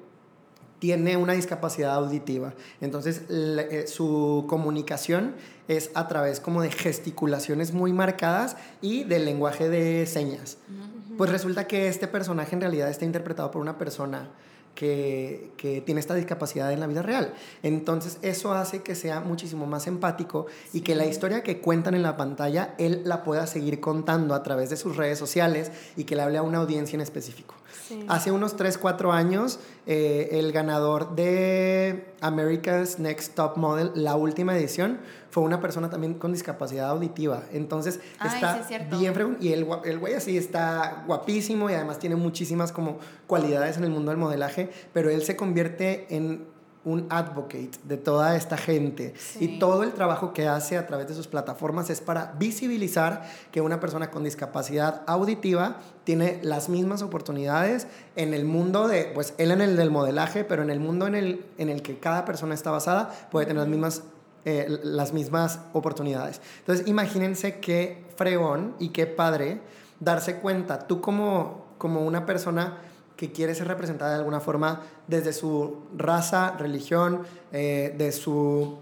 [0.83, 2.55] tiene una discapacidad auditiva.
[2.81, 5.33] Entonces, eh, su comunicación
[5.69, 10.57] es a través como de gesticulaciones muy marcadas y del lenguaje de señas.
[10.67, 11.17] Uh -huh.
[11.17, 14.27] Pues resulta que este personaje en realidad está interpretado por una persona
[14.75, 17.33] que, que, tiene esta discapacidad en la vida real.
[17.61, 20.79] Entonces eso hace que sea muchísimo más empático sí.
[20.79, 24.43] y que la historia que cuentan en la pantalla, él la pueda seguir contando a
[24.43, 27.55] través de sus redes sociales y que le hable a una audiencia en específico.
[27.87, 28.05] Sí.
[28.07, 34.55] Hace unos 3, 4 años, eh, el ganador de America's Next Top Model, la última
[34.55, 34.99] edición,
[35.33, 37.41] fue una persona también con discapacidad auditiva.
[37.51, 38.61] Entonces está
[38.99, 39.37] bien fregón.
[39.41, 43.89] Y el, el güey así está guapísimo y además tiene muchísimas como cualidades en el
[43.89, 46.53] mundo del modelaje, pero él se convierte en
[46.85, 51.13] un advocate de toda esta gente y todo el trabajo que hace a través de
[51.13, 57.87] sus plataformas es para visibilizar que una persona con discapacidad auditiva tiene las mismas oportunidades
[58.15, 61.15] en el mundo de, pues él en el del modelaje, pero en el mundo en
[61.15, 64.03] el, en el que cada persona está basada puede tener las mismas,
[64.45, 66.41] eh, las mismas oportunidades.
[66.59, 69.61] Entonces imagínense qué fregón y qué padre
[69.99, 72.77] darse cuenta, tú como, como una persona
[73.15, 78.79] que quiere ser representada de alguna forma desde su raza, religión, eh, de su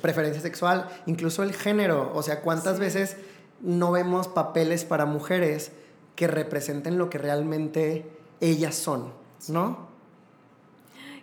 [0.00, 2.10] preferencia sexual, incluso el género.
[2.14, 3.16] O sea, ¿cuántas veces
[3.60, 5.72] no vemos papeles para mujeres
[6.16, 9.12] que representen lo que realmente ellas son?
[9.48, 9.89] ¿No?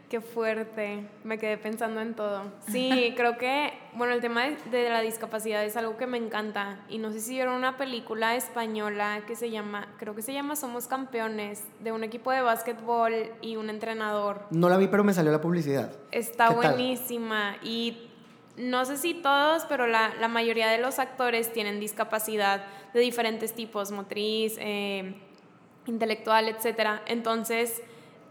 [0.10, 2.44] Qué fuerte, me quedé pensando en todo.
[2.72, 6.80] Sí, creo que, bueno, el tema de, la discapacidad es algo que me encanta.
[6.88, 10.56] Y no sé si vieron una película española que se llama, creo que se llama
[10.56, 14.46] Somos Campeones, de un equipo de básquetbol y un entrenador.
[14.50, 15.92] No la vi, pero me salió la publicidad.
[16.12, 17.58] Está buenísima.
[17.62, 18.10] Y
[18.56, 23.54] no sé si todos, pero la, la, mayoría de los actores tienen discapacidad de diferentes
[23.54, 25.16] tipos, motriz, eh,
[25.86, 27.02] intelectual, etc.
[27.08, 27.82] Entonces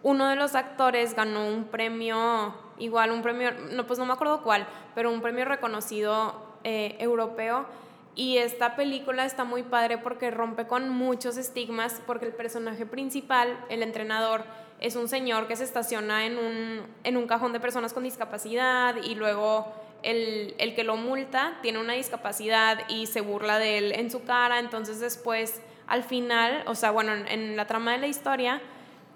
[0.07, 4.41] uno de los actores ganó un premio, igual un premio, no, pues no me acuerdo
[4.41, 4.65] cuál,
[4.95, 7.67] pero un premio reconocido eh, europeo.
[8.15, 13.59] Y esta película está muy padre porque rompe con muchos estigmas, porque el personaje principal,
[13.69, 14.45] el entrenador,
[14.79, 18.95] es un señor que se estaciona en un, en un cajón de personas con discapacidad
[19.03, 19.67] y luego
[20.05, 24.23] el, el, que lo multa tiene una discapacidad y se burla de él en su
[24.23, 24.61] cara.
[24.61, 28.63] Entonces después, al final, o sea, bueno, en la trama de la historia,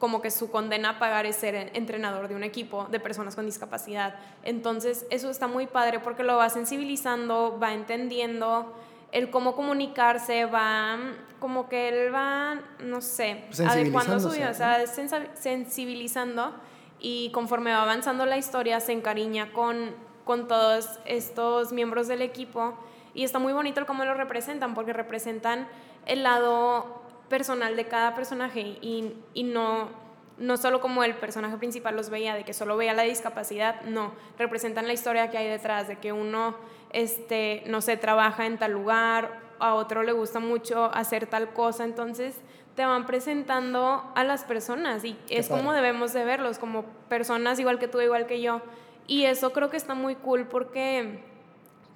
[0.00, 3.44] como que su condena a pagar es ser entrenador de un equipo de personas con
[3.44, 4.14] discapacidad.
[4.42, 8.74] Entonces, eso está muy padre porque lo va sensibilizando, va entendiendo
[9.12, 10.98] el cómo comunicarse, va
[11.38, 14.86] como que él va, no sé, adecuando su vida, o sea,
[15.34, 16.54] sensibilizando
[16.98, 22.74] y conforme va avanzando la historia se encariña con, con todos estos miembros del equipo
[23.14, 25.66] y está muy bonito el cómo lo representan porque representan
[26.06, 26.99] el lado
[27.30, 29.88] personal de cada personaje y, y no,
[30.36, 34.12] no solo como el personaje principal los veía, de que solo veía la discapacidad, no,
[34.36, 36.56] representan la historia que hay detrás, de que uno,
[36.92, 41.84] este, no sé, trabaja en tal lugar, a otro le gusta mucho hacer tal cosa,
[41.84, 42.34] entonces
[42.74, 47.78] te van presentando a las personas y es como debemos de verlos, como personas igual
[47.78, 48.62] que tú, igual que yo.
[49.06, 51.20] Y eso creo que está muy cool porque,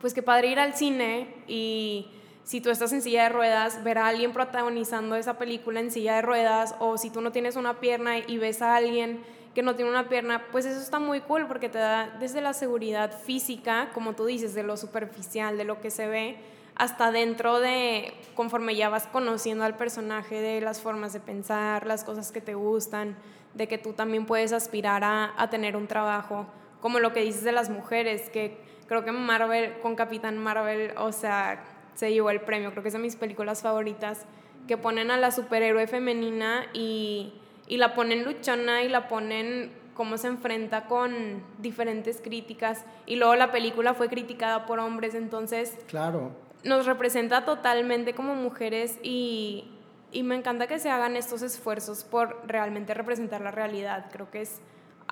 [0.01, 2.11] pues que padre ir al cine y
[2.45, 6.17] si tú estás en silla de ruedas, ver a alguien protagonizando esa película en silla
[6.17, 9.23] de ruedas, o si tú no tienes una pierna y ves a alguien
[9.55, 12.53] que no tiene una pierna, pues eso está muy cool porque te da desde la
[12.53, 16.37] seguridad física, como tú dices, de lo superficial, de lo que se ve,
[16.75, 22.05] hasta dentro de, conforme ya vas conociendo al personaje, de las formas de pensar, las
[22.05, 23.17] cosas que te gustan,
[23.55, 26.47] de que tú también puedes aspirar a, a tener un trabajo,
[26.81, 31.13] como lo que dices de las mujeres, que creo que Marvel, con Capitán Marvel, o
[31.13, 31.63] sea,
[31.95, 34.27] se llevó el premio, creo que es de mis películas favoritas,
[34.67, 37.35] que ponen a la superhéroe femenina y,
[37.67, 42.85] y la ponen luchona y la ponen cómo se enfrenta con diferentes críticas.
[43.07, 46.33] Y luego la película fue criticada por hombres, entonces claro.
[46.65, 49.71] nos representa totalmente como mujeres y,
[50.13, 54.43] y me encanta que se hagan estos esfuerzos por realmente representar la realidad, creo que
[54.43, 54.61] es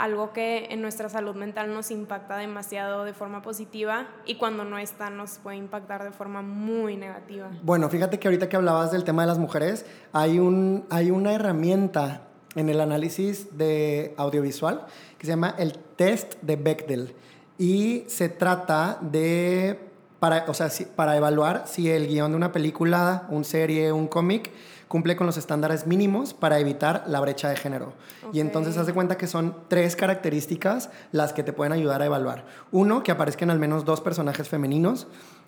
[0.03, 4.77] algo que en nuestra salud mental nos impacta demasiado de forma positiva y cuando no
[4.77, 7.53] está nos puede impactar de forma muy negativa.
[7.63, 11.33] Bueno, fíjate que ahorita que hablabas del tema de las mujeres, hay, un, hay una
[11.33, 12.23] herramienta
[12.57, 14.87] en el análisis de audiovisual
[15.19, 17.15] que se llama el test de Bechdel
[17.57, 19.79] y se trata de,
[20.19, 24.51] para, o sea, para evaluar si el guion de una película, un serie, un cómic,
[24.93, 27.95] cumple con los estándares mínimos para evitar la brecha de género.
[28.31, 32.05] Y entonces haz de cuenta que son tres características las que te pueden ayudar a
[32.05, 32.45] evaluar.
[32.73, 35.07] Uno, que aparezcan al menos dos personajes femeninos.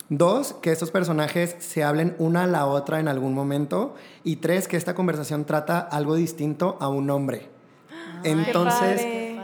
[0.09, 3.93] Dos, que estos personajes se hablen una a la otra en algún momento.
[4.23, 7.47] Y tres, que esta conversación trata algo distinto a un hombre.
[8.23, 8.99] Entonces,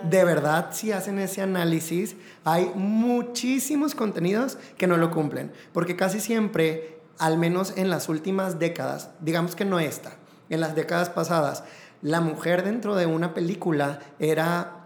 [0.10, 5.52] de verdad, si hacen ese análisis, hay muchísimos contenidos que no lo cumplen.
[5.74, 10.14] Porque casi siempre al menos en las últimas décadas, digamos que no esta,
[10.50, 11.64] en las décadas pasadas,
[12.02, 14.81] la mujer dentro de una película era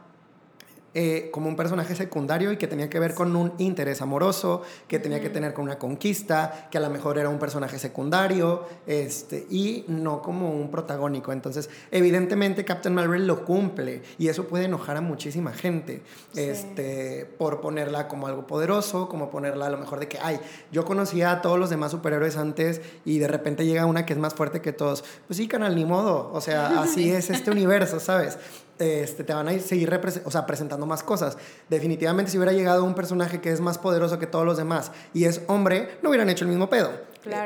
[0.97, 4.97] eh, como un personaje secundario y que tenía que ver con un interés amoroso, que
[4.97, 9.45] tenía que tener con una conquista, que a lo mejor era un personaje secundario, este,
[9.49, 11.33] y no como un protagónico.
[11.33, 16.01] Entonces, evidentemente Captain Marvel lo cumple y eso puede enojar a muchísima gente,
[16.33, 20.39] este, por ponerla como algo poderoso, como ponerla a lo mejor de que, ay,
[20.71, 24.19] yo conocía a todos los demás superhéroes antes y de repente llega una que es
[24.19, 25.03] más fuerte que todos.
[25.27, 26.31] Pues sí, canal, ni modo.
[26.31, 28.37] O sea, así es este universo, ¿sabes?
[28.77, 29.89] Este, te van a ir, seguir
[30.25, 31.37] o sea, presentando más cosas.
[31.69, 35.25] Definitivamente, si hubiera llegado un personaje que es más poderoso que todos los demás y
[35.25, 36.91] es hombre, no hubieran hecho el mismo pedo.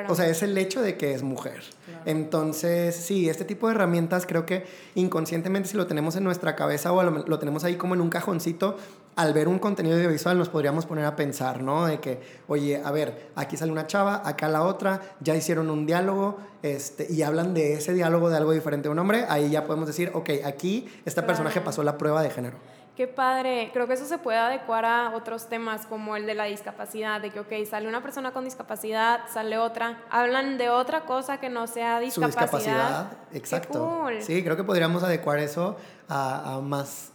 [0.09, 1.61] O sea, es el hecho de que es mujer.
[2.05, 4.65] Entonces, sí, este tipo de herramientas creo que
[4.95, 8.09] inconscientemente si lo tenemos en nuestra cabeza o lo, lo, tenemos ahí como en un
[8.09, 8.77] cajoncito,
[9.19, 11.87] al ver un contenido audiovisual nos podríamos poner a pensar, ¿no?
[11.87, 15.85] De que, oye, a ver, aquí sale una chava, acá la otra, ya hicieron un
[15.85, 19.65] diálogo este, y hablan de ese diálogo de algo diferente a un hombre, ahí ya
[19.65, 22.55] podemos decir, ok, aquí este personaje pasó la prueba de género.
[22.95, 23.71] Qué padre.
[23.73, 27.29] Creo que eso se puede adecuar a otros temas como el de la discapacidad, de
[27.29, 31.67] que, ok, sale una persona con discapacidad, sale otra, hablan de otra cosa que no
[31.67, 32.47] sea discapacidad.
[32.49, 34.05] Su discapacidad, exacto.
[34.21, 35.75] Sí, creo que podríamos adecuar eso
[36.07, 37.11] a, más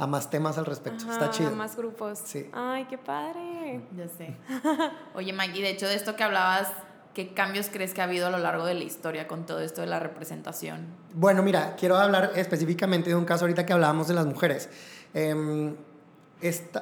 [0.00, 1.10] a más temas al respecto.
[1.10, 1.50] Está chido.
[1.50, 2.20] A más grupos.
[2.24, 2.48] Sí.
[2.54, 3.82] Ay, qué padre.
[3.94, 4.34] Ya sé.
[5.14, 6.68] Oye, Maggie, de hecho, de esto que hablabas,
[7.12, 9.82] ¿qué cambios crees que ha habido a lo largo de la historia con todo esto
[9.82, 10.86] de la representación?
[11.12, 14.70] Bueno, mira, quiero hablar específicamente de un caso ahorita que hablábamos de las mujeres.
[15.12, 15.76] Em,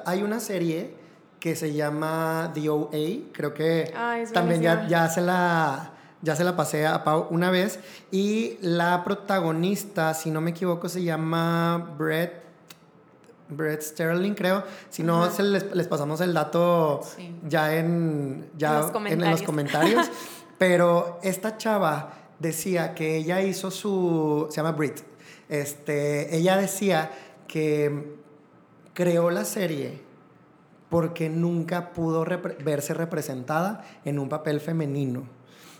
[0.05, 0.95] hay una serie
[1.41, 3.93] que se llama The OA, creo que
[4.33, 5.91] también ya, ya, se la,
[6.21, 10.87] ya se la pasé a Pau una vez, y la protagonista, si no me equivoco,
[10.87, 12.48] se llama Brett,
[13.49, 14.63] Brett Sterling, creo.
[14.89, 17.01] Si no, les, pasamos el dato
[17.47, 20.09] ya, en, ya en los comentarios.
[20.57, 24.47] Pero esta chava decía que ella hizo su...
[24.49, 24.99] Se llama Brit.
[25.47, 27.11] Este, ella decía
[27.47, 28.17] que
[28.93, 30.01] creó la serie
[30.89, 32.25] porque nunca pudo
[32.63, 35.23] verse representada en un papel femenino.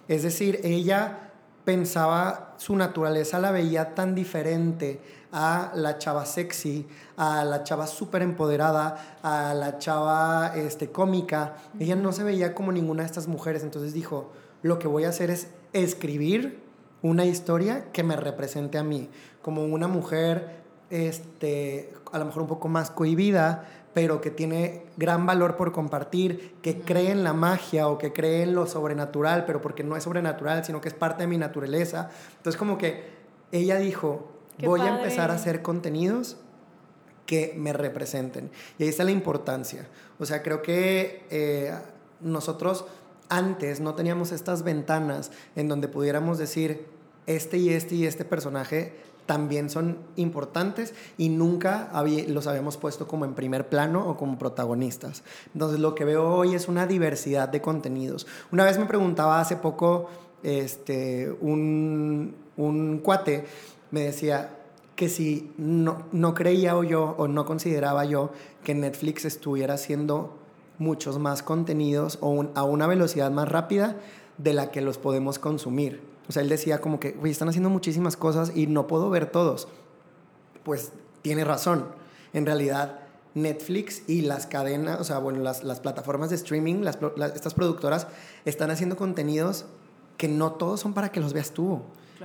[0.07, 1.28] Es decir, ella
[1.69, 4.99] pensaba, su naturaleza la veía tan diferente
[5.31, 11.57] a la chava sexy, a la chava súper empoderada, a la chava este, cómica.
[11.79, 14.31] Ella no se veía como ninguna de estas mujeres, entonces dijo,
[14.63, 16.59] lo que voy a hacer es escribir
[17.03, 19.07] una historia que me represente a mí,
[19.43, 25.25] como una mujer este, a lo mejor un poco más cohibida, pero que tiene gran
[25.25, 29.61] valor por compartir, que cree en la magia o que cree en lo sobrenatural, pero
[29.61, 32.09] porque no es sobrenatural, sino que es parte de mi naturaleza.
[32.37, 33.09] Entonces como que
[33.51, 36.37] ella dijo, voy a empezar a hacer contenidos
[37.25, 38.51] que me representen.
[38.77, 39.87] Y ahí está la importancia.
[40.19, 41.73] O sea, creo que eh,
[42.21, 42.85] nosotros
[43.29, 46.87] antes no teníamos estas ventanas en donde pudiéramos decir,
[47.27, 48.95] este y este y este personaje
[49.29, 51.91] también son importantes y nunca
[52.29, 55.21] los habíamos puesto como en primer plano o como protagonistas.
[55.53, 58.25] Entonces lo que veo hoy es una diversidad de contenidos.
[58.51, 60.09] Una vez me preguntaba hace poco
[60.41, 63.45] este, un, un cuate,
[63.91, 64.57] me decía
[64.95, 68.31] que si no, no creía o yo o no consideraba yo
[68.63, 70.39] que Netflix estuviera haciendo
[70.79, 73.95] muchos más contenidos o a una velocidad más rápida
[74.39, 76.08] de la que los podemos consumir.
[76.29, 79.25] O sea, él decía como que, güey, están haciendo muchísimas cosas y no puedo ver
[79.25, 79.67] todos.
[80.63, 80.91] Pues
[81.23, 81.85] tiene razón.
[82.33, 82.99] En realidad,
[83.33, 86.99] Netflix y las cadenas, o sea, bueno, las, las plataformas de streaming, las,
[87.33, 88.05] estas productoras,
[88.45, 89.65] están haciendo contenidos
[90.17, 91.81] que no todos son para que los veas tú.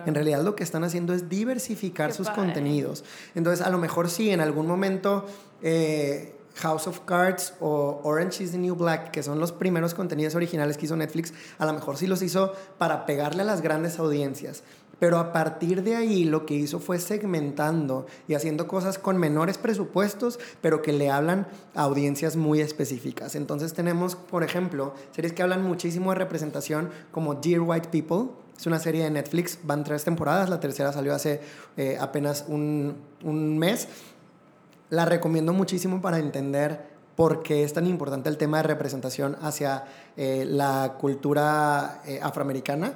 [0.07, 3.05] En realidad lo que están haciendo es diversificar sus contenidos.
[3.35, 5.25] Entonces, a lo mejor sí, en algún momento
[5.63, 10.35] eh, House of Cards o Orange is the New Black, que son los primeros contenidos
[10.35, 13.99] originales que hizo Netflix, a lo mejor sí los hizo para pegarle a las grandes
[13.99, 14.63] audiencias.
[14.99, 19.59] Pero a partir de ahí lo que hizo fue segmentando y haciendo cosas con menores
[19.59, 23.35] presupuestos, pero que le hablan a audiencias muy específicas.
[23.35, 28.33] Entonces tenemos, por ejemplo, series que hablan muchísimo de representación, como Dear White People.
[28.57, 31.41] Es una serie de Netflix, van tres temporadas, la tercera salió hace
[31.77, 33.89] eh, apenas un, un mes
[34.91, 39.85] la recomiendo muchísimo para entender por qué es tan importante el tema de representación hacia
[40.16, 42.95] eh, la cultura eh, afroamericana.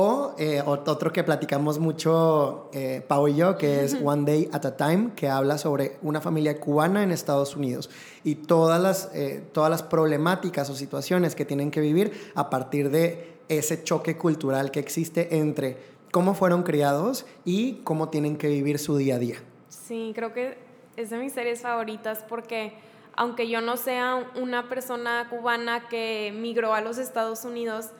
[0.00, 2.70] O eh, otro que platicamos mucho,
[3.08, 6.60] Pau y yo, que es One Day at a Time, que habla sobre una familia
[6.60, 7.90] cubana en Estados Unidos
[8.22, 9.10] y todas las,
[9.50, 14.70] todas las problemáticas o situaciones que tienen que vivir a partir de ese choque cultural
[14.70, 15.76] que existe entre
[16.12, 19.38] cómo fueron criados y cómo tienen que vivir su día a día.
[19.68, 20.67] Sí, creo que
[20.98, 22.74] es de mis series favoritas porque
[23.14, 27.90] aunque yo no sea una persona cubana que migró a los Estados Unidos,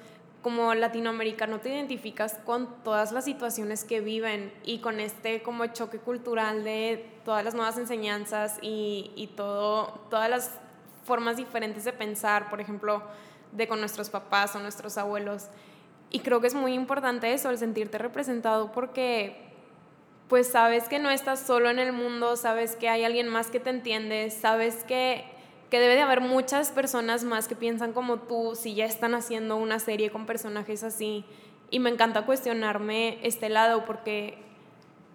[0.43, 5.99] como latinoamericano te identificas con todas las situaciones que viven y con este como choque
[5.99, 10.51] cultural de todas las nuevas enseñanzas y, y todo, todas las
[11.05, 13.03] formas diferentes de pensar, por ejemplo,
[13.53, 15.49] de con nuestros papás o nuestros abuelos.
[16.11, 19.48] Y creo que es muy importante eso, el sentirte representado porque
[20.29, 23.61] pues sabes que no estás solo en el mundo, sabes que hay alguien más que
[23.61, 25.25] te entiende, sabes que,
[25.71, 29.57] que debe de haber muchas personas más que piensan como tú si ya están haciendo
[29.57, 31.25] una serie con personajes así.
[31.71, 34.39] Y me encanta cuestionarme este lado porque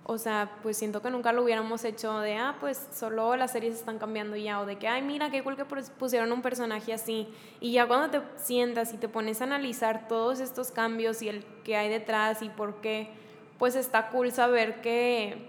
[0.05, 3.75] o sea, pues siento que nunca lo hubiéramos hecho de, ah, pues solo las series
[3.75, 7.27] están cambiando ya, o de que, ay, mira, qué cool que pusieron un personaje así.
[7.61, 11.45] Y ya cuando te sientas y te pones a analizar todos estos cambios y el
[11.63, 13.11] que hay detrás y por qué,
[13.57, 15.47] pues está cool saber que,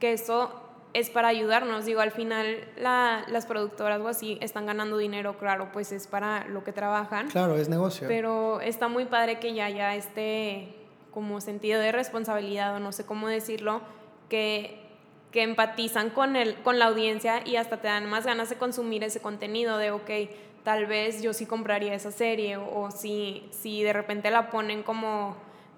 [0.00, 0.62] que eso
[0.92, 1.84] es para ayudarnos.
[1.84, 6.64] Digo, al final las productoras o así están ganando dinero, claro, pues es para lo
[6.64, 7.28] que trabajan.
[7.28, 8.08] Claro, es negocio.
[8.08, 10.74] Pero está muy padre que ya haya este
[11.16, 13.80] como sentido de responsabilidad o no sé cómo decirlo,
[14.28, 14.78] que,
[15.32, 19.02] que empatizan con, el, con la audiencia y hasta te dan más ganas de consumir
[19.02, 20.10] ese contenido, de, ok,
[20.62, 25.36] tal vez yo sí compraría esa serie o, si, si de repente la ponen como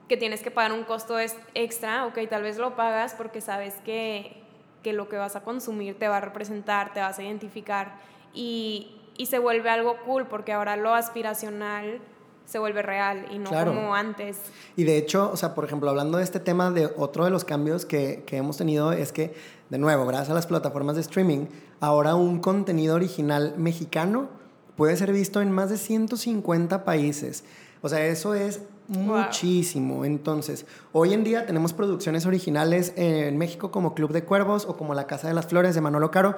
[0.09, 1.19] que tienes que pagar un costo
[1.55, 4.43] extra, ok, tal vez lo pagas porque sabes que,
[4.83, 8.01] que lo que vas a consumir te va a representar, te vas a identificar
[8.33, 12.01] y, y se vuelve algo cool porque ahora lo aspiracional
[12.47, 14.39] se vuelve real y no como antes.
[14.75, 17.45] Y de hecho, o sea, por ejemplo, hablando de este tema, de otro de los
[17.45, 19.35] cambios que, que hemos tenido es que,
[19.69, 21.47] de nuevo, gracias a las plataformas de streaming,
[21.81, 24.31] ahora un contenido original mexicano
[24.77, 27.45] puede ser visto en más de 150 países.
[27.83, 30.05] O sea, eso es muchísimo.
[30.05, 34.95] Entonces, hoy en día tenemos producciones originales en México como Club de Cuervos o como
[34.95, 36.37] La Casa de las Flores de Manolo Caro,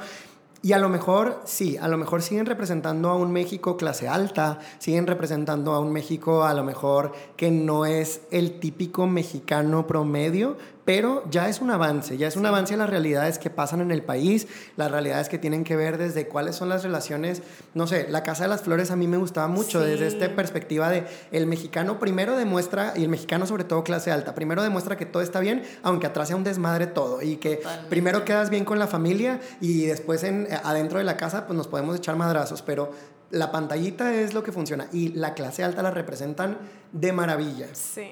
[0.62, 4.59] y a lo mejor, sí, a lo mejor siguen representando a un México clase alta,
[4.78, 10.59] siguen representando a un México a lo mejor que no es el típico mexicano promedio,
[10.91, 13.93] pero ya es un avance, ya es un avance a las realidades que pasan en
[13.93, 17.43] el país, las realidades que tienen que ver desde cuáles son las relaciones,
[17.74, 20.91] no sé, la Casa de las Flores a mí me gustaba mucho desde esta perspectiva
[20.91, 25.07] de el mexicano primero demuestra, y el mexicano sobre todo clase alta, primero demuestra que
[25.07, 28.80] todo está bien, aunque atrás sea un desmadre todo, y que primero quedas bien con
[28.80, 32.91] la familia y después en, adentro de la casa pues nos podemos echar madrazos, pero
[33.30, 36.59] la pantallita es lo que funciona y la clase alta la representan
[36.91, 37.68] de maravilla.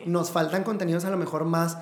[0.06, 1.78] Nos faltan contenidos a lo mejor más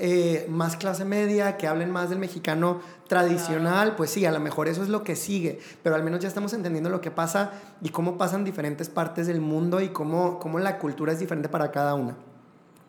[0.00, 4.68] eh, más clase media, que hablen más del mexicano tradicional, pues sí, a lo mejor
[4.68, 7.90] eso es lo que sigue, pero al menos ya estamos entendiendo lo que pasa y
[7.90, 11.94] cómo pasan diferentes partes del mundo y cómo, cómo la cultura es diferente para cada
[11.94, 12.16] una.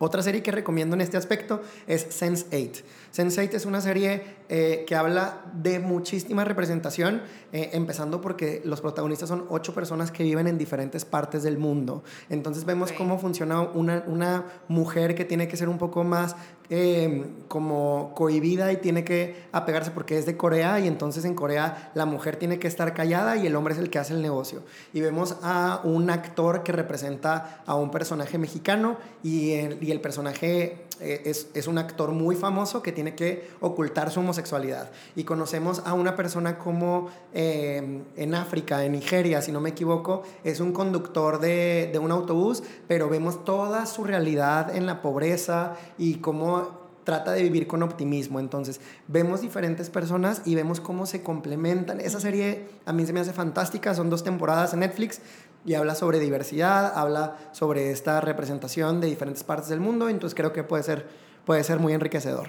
[0.04, 2.82] Otra serie que recomiendo en este aspecto es Sense8.
[3.14, 9.28] Sense8 es una serie eh, que habla de muchísima representación, eh, empezando porque los protagonistas
[9.28, 12.02] son ocho personas que viven en diferentes partes del mundo.
[12.30, 16.34] Entonces vemos cómo funciona una, una, mujer que tiene que ser un poco más
[16.74, 21.90] eh, como cohibida y tiene que apegarse porque es de Corea y entonces en Corea
[21.92, 24.62] la mujer tiene que estar callada y el hombre es el que hace el negocio.
[24.94, 30.00] Y vemos a un actor que representa a un personaje mexicano y el, y el
[30.00, 34.90] personaje es, es un actor muy famoso que tiene que ocultar su homosexualidad.
[35.16, 40.22] Y conocemos a una persona como eh, en África, en Nigeria, si no me equivoco,
[40.44, 45.74] es un conductor de, de un autobús, pero vemos toda su realidad en la pobreza
[45.98, 46.61] y cómo
[47.04, 48.40] trata de vivir con optimismo.
[48.40, 52.00] Entonces, vemos diferentes personas y vemos cómo se complementan.
[52.00, 55.20] Esa serie a mí se me hace fantástica, son dos temporadas en Netflix
[55.64, 60.52] y habla sobre diversidad, habla sobre esta representación de diferentes partes del mundo, entonces creo
[60.52, 61.06] que puede ser,
[61.44, 62.48] puede ser muy enriquecedor.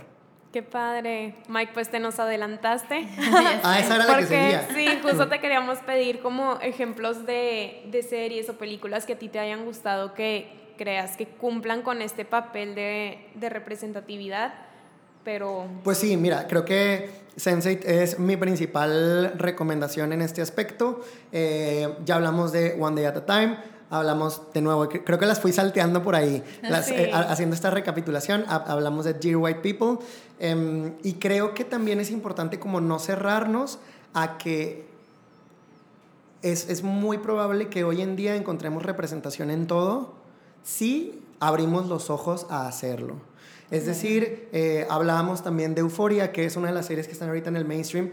[0.51, 1.36] Qué padre.
[1.47, 3.08] Mike, pues te nos adelantaste.
[3.64, 4.68] ah, esa era la que seguía.
[4.72, 9.30] Sí, justo te queríamos pedir como ejemplos de, de, series o películas que a ti
[9.30, 14.53] te hayan gustado que creas que cumplan con este papel de, de representatividad,
[15.24, 15.67] pero...
[15.84, 21.01] Pues sí, mira, creo que Sense8 es mi principal recomendación en este aspecto.
[21.32, 25.39] Eh, ya hablamos de One Day at a Time hablamos de nuevo, creo que las
[25.39, 30.03] fui salteando por ahí, eh, haciendo esta recapitulación, hablamos de Dear White People,
[30.39, 33.78] em, y creo que también es importante como no cerrarnos
[34.15, 34.88] a que
[36.41, 40.22] es, es, muy probable que hoy en día encontremos representación en todo
[40.64, 43.16] si abrimos los ojos a hacerlo.
[43.72, 47.30] Es decir, eh, hablábamos también de Euforia, que es una de las series que están
[47.30, 48.11] ahorita en el mainstream,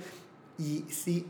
[0.59, 1.26] y si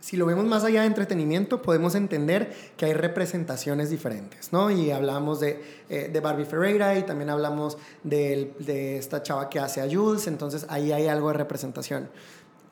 [0.00, 4.70] si lo vemos más allá de entretenimiento, podemos entender que hay representaciones diferentes, ¿no?
[4.70, 9.58] Y hablamos de, eh, de Barbie Ferreira y también hablamos de, de, esta chava que
[9.58, 12.08] hace a Jules, entonces ahí hay algo de representación.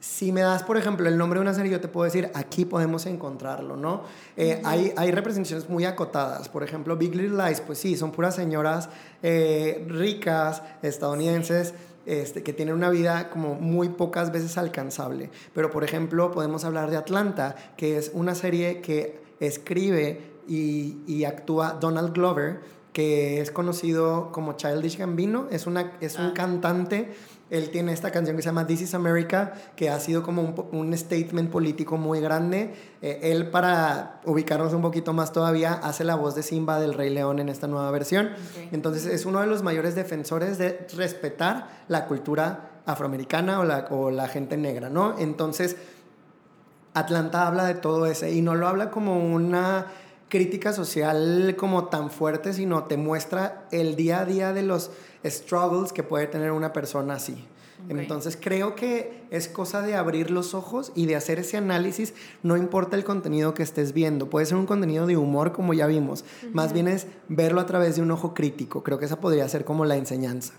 [0.06, 2.64] Si me das, por ejemplo, el nombre de una serie, yo te puedo decir, aquí
[2.64, 4.04] podemos encontrarlo, ¿no?
[4.36, 6.48] Eh, hay, hay, representaciones muy acotadas.
[6.48, 8.88] Por ejemplo, Big Little Lies, pues sí, son puras señoras
[9.22, 11.74] eh, ricas, estadounidenses,
[12.06, 15.28] este, que tienen una vida como muy pocas veces alcanzable.
[15.52, 21.24] Pero, por ejemplo, podemos hablar de Atlanta, que es una serie que escribe y, y
[21.24, 22.60] actúa Donald Glover,
[22.92, 26.32] que es conocido como Childish Gambino, es, una, es un ah.
[26.34, 27.12] cantante
[27.48, 30.66] él tiene esta canción que se llama This is America, que ha sido como un,
[30.72, 32.74] un statement político muy grande.
[33.02, 37.10] Eh, él, para ubicarnos un poquito más todavía, hace la voz de Simba del Rey
[37.10, 38.30] León en esta nueva versión.
[38.72, 44.10] Entonces es uno de los mayores defensores de respetar la cultura afroamericana o la, o
[44.10, 45.16] la gente negra, ¿no?
[45.18, 45.76] Entonces,
[46.94, 49.86] Atlanta habla de todo eso y no lo habla como una
[50.28, 54.90] crítica social como tan fuerte, sino te muestra el día a día de los
[55.24, 57.44] struggles que puede tener una persona así.
[57.88, 62.56] Entonces creo que es cosa de abrir los ojos y de hacer ese análisis, no
[62.56, 66.24] importa el contenido que estés viendo, puede ser un contenido de humor como ya vimos,
[66.52, 69.64] más bien es verlo a través de un ojo crítico, creo que esa podría ser
[69.64, 70.54] como la enseñanza.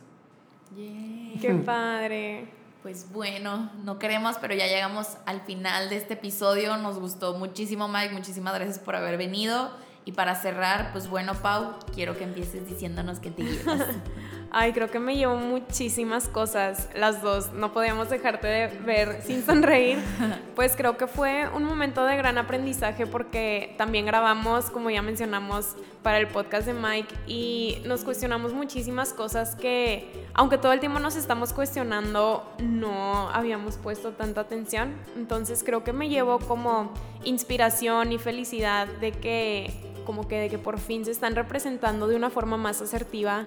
[0.76, 2.57] ¡Qué padre!
[2.88, 6.78] Pues bueno, no queremos, pero ya llegamos al final de este episodio.
[6.78, 8.14] Nos gustó muchísimo, Mike.
[8.14, 9.72] Muchísimas gracias por haber venido.
[10.06, 13.82] Y para cerrar, pues bueno, Pau, quiero que empieces diciéndonos qué te llevas.
[14.50, 17.52] Ay, creo que me llevó muchísimas cosas, las dos.
[17.52, 20.00] No podíamos dejarte de ver sin sonreír.
[20.56, 25.76] Pues creo que fue un momento de gran aprendizaje porque también grabamos, como ya mencionamos,
[26.02, 30.98] para el podcast de Mike y nos cuestionamos muchísimas cosas que, aunque todo el tiempo
[30.98, 34.96] nos estamos cuestionando, no habíamos puesto tanta atención.
[35.16, 36.92] Entonces creo que me llevó como
[37.24, 42.16] inspiración y felicidad de que como que de que por fin se están representando de
[42.16, 43.46] una forma más asertiva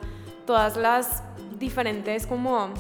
[0.51, 1.23] todas las
[1.61, 2.71] diferentes como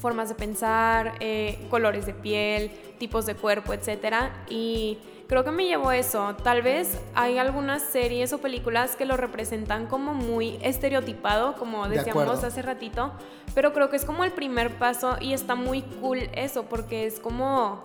[0.00, 4.30] formas de pensar, eh, colores de piel, tipos de cuerpo, etc.
[4.48, 4.96] Y
[5.28, 6.34] creo que me llevó eso.
[6.42, 12.42] Tal vez hay algunas series o películas que lo representan como muy estereotipado, como decíamos
[12.42, 13.12] hace ratito,
[13.54, 17.20] pero creo que es como el primer paso y está muy cool eso, porque es
[17.20, 17.82] como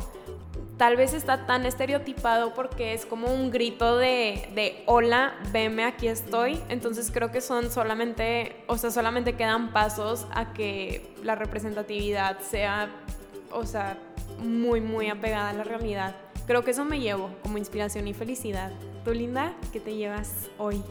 [0.79, 6.07] tal vez está tan estereotipado porque es como un grito de, de, hola, veme, aquí
[6.07, 6.57] estoy.
[6.69, 12.89] Entonces creo que son solamente, o sea, solamente quedan pasos a que la representatividad sea,
[13.51, 13.97] o sea,
[14.41, 16.15] muy, muy apegada a la realidad.
[16.47, 18.71] Creo que eso me llevo como inspiración y felicidad.
[19.03, 20.81] ¿Tú, Linda, qué te llevas hoy?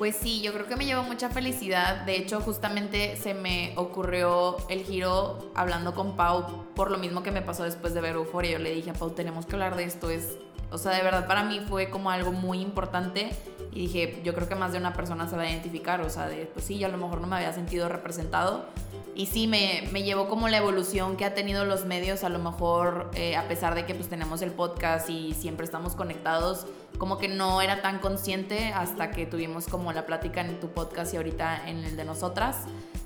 [0.00, 2.06] Pues sí, yo creo que me lleva mucha felicidad.
[2.06, 7.30] De hecho, justamente se me ocurrió el giro hablando con Pau por lo mismo que
[7.30, 8.52] me pasó después de ver Euphoria.
[8.52, 10.08] Yo le dije a Pau, tenemos que hablar de esto.
[10.08, 10.38] Es,
[10.70, 13.28] o sea, de verdad para mí fue como algo muy importante.
[13.72, 16.00] Y dije, yo creo que más de una persona se va a identificar.
[16.00, 18.66] O sea, de, pues sí, yo a lo mejor no me había sentido representado.
[19.14, 22.24] Y sí, me, me llevó como la evolución que ha tenido los medios.
[22.24, 25.94] A lo mejor, eh, a pesar de que pues tenemos el podcast y siempre estamos
[25.94, 26.66] conectados
[27.00, 31.14] como que no era tan consciente hasta que tuvimos como la plática en tu podcast
[31.14, 32.58] y ahorita en el de nosotras.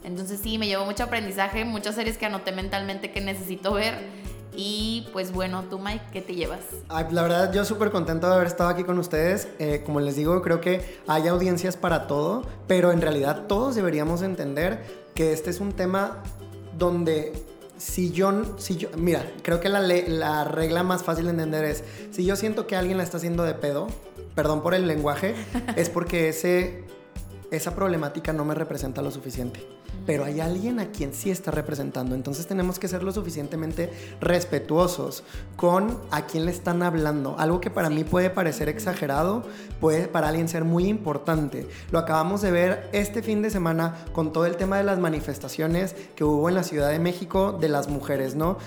[0.03, 3.95] Entonces sí, me llevó mucho aprendizaje, muchas series que anoté mentalmente que necesito ver.
[4.57, 6.61] Y pues bueno, tú Mike, ¿qué te llevas?
[6.88, 9.48] la verdad yo súper contento de haber estado aquí con ustedes.
[9.59, 14.22] Eh, como les digo, creo que hay audiencias para todo, pero en realidad todos deberíamos
[14.22, 14.84] entender
[15.14, 16.22] que este es un tema
[16.78, 17.32] donde
[17.76, 21.84] si yo, si yo, mira, creo que la, la regla más fácil de entender es,
[22.11, 23.88] si yo siento que alguien la está haciendo de pedo,
[24.34, 25.34] perdón por el lenguaje,
[25.76, 26.84] es porque ese,
[27.57, 29.66] esa problemática no me representa lo suficiente
[30.07, 32.14] pero hay alguien a quien sí está representando.
[32.14, 33.90] Entonces tenemos que ser lo suficientemente
[34.20, 35.24] respetuosos
[35.57, 37.36] con a quien le están hablando.
[37.38, 39.44] Algo que para mí puede parecer exagerado,
[39.80, 41.68] puede para alguien ser muy importante.
[41.90, 45.94] Lo acabamos de ver este fin de semana con todo el tema de las manifestaciones
[46.14, 48.59] que hubo en la Ciudad de México de las mujeres, ¿no?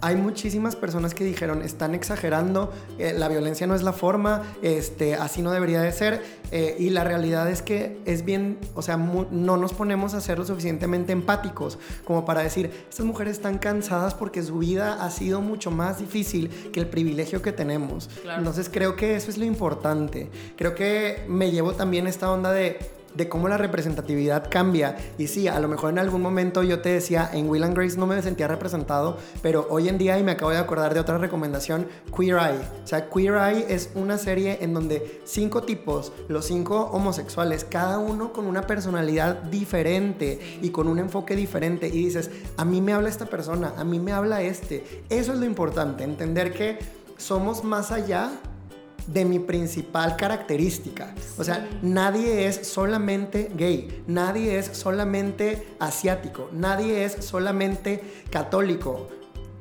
[0.00, 5.14] Hay muchísimas personas que dijeron, están exagerando, eh, la violencia no es la forma, este,
[5.14, 8.96] así no debería de ser, eh, y la realidad es que es bien, o sea,
[8.96, 14.14] no nos ponemos a ser lo suficientemente empáticos como para decir, estas mujeres están cansadas
[14.14, 18.08] porque su vida ha sido mucho más difícil que el privilegio que tenemos.
[18.36, 20.30] Entonces creo que eso es lo importante.
[20.56, 22.78] Creo que me llevo también esta onda de
[23.16, 24.96] de cómo la representatividad cambia.
[25.18, 27.96] Y sí, a lo mejor en algún momento yo te decía, en Will and Grace
[27.96, 31.18] no me sentía representado, pero hoy en día, y me acabo de acordar de otra
[31.18, 31.86] recomendación,
[32.16, 32.60] Queer Eye.
[32.84, 37.98] O sea, Queer Eye es una serie en donde cinco tipos, los cinco homosexuales, cada
[37.98, 41.88] uno con una personalidad diferente y con un enfoque diferente.
[41.88, 45.04] Y dices, a mí me habla esta persona, a mí me habla este.
[45.08, 46.78] Eso es lo importante, entender que
[47.16, 48.30] somos más allá
[49.06, 51.14] de mi principal característica.
[51.38, 59.08] O sea, nadie es solamente gay, nadie es solamente asiático, nadie es solamente católico.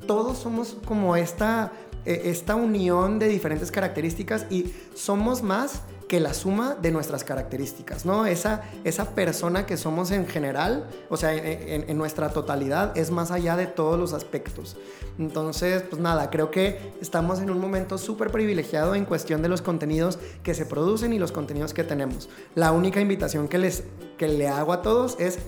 [0.07, 1.71] todos somos como esta,
[2.05, 8.05] eh, esta unión de diferentes características y somos más que la suma de nuestras características,
[8.05, 8.25] ¿no?
[8.25, 13.55] Esa, esa persona que somos en general, o sea, en, nuestra totalidad, es más allá
[13.55, 14.77] de todos los aspectos.
[15.17, 19.61] Entonces, pues nada, creo que estamos en un momento súper privilegiado en cuestión de los
[19.61, 22.29] contenidos que se producen y los contenidos que tenemos.
[22.53, 23.83] La única invitación que, les,
[24.17, 25.39] que le hago a todos es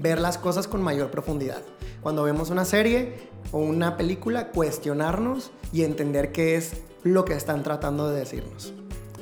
[0.00, 1.62] ver las cosas con mayor profundidad.
[2.00, 6.72] Cuando vemos una serie o una película, cuestionarnos y entender qué es
[7.02, 8.72] lo que están tratando de decirnos.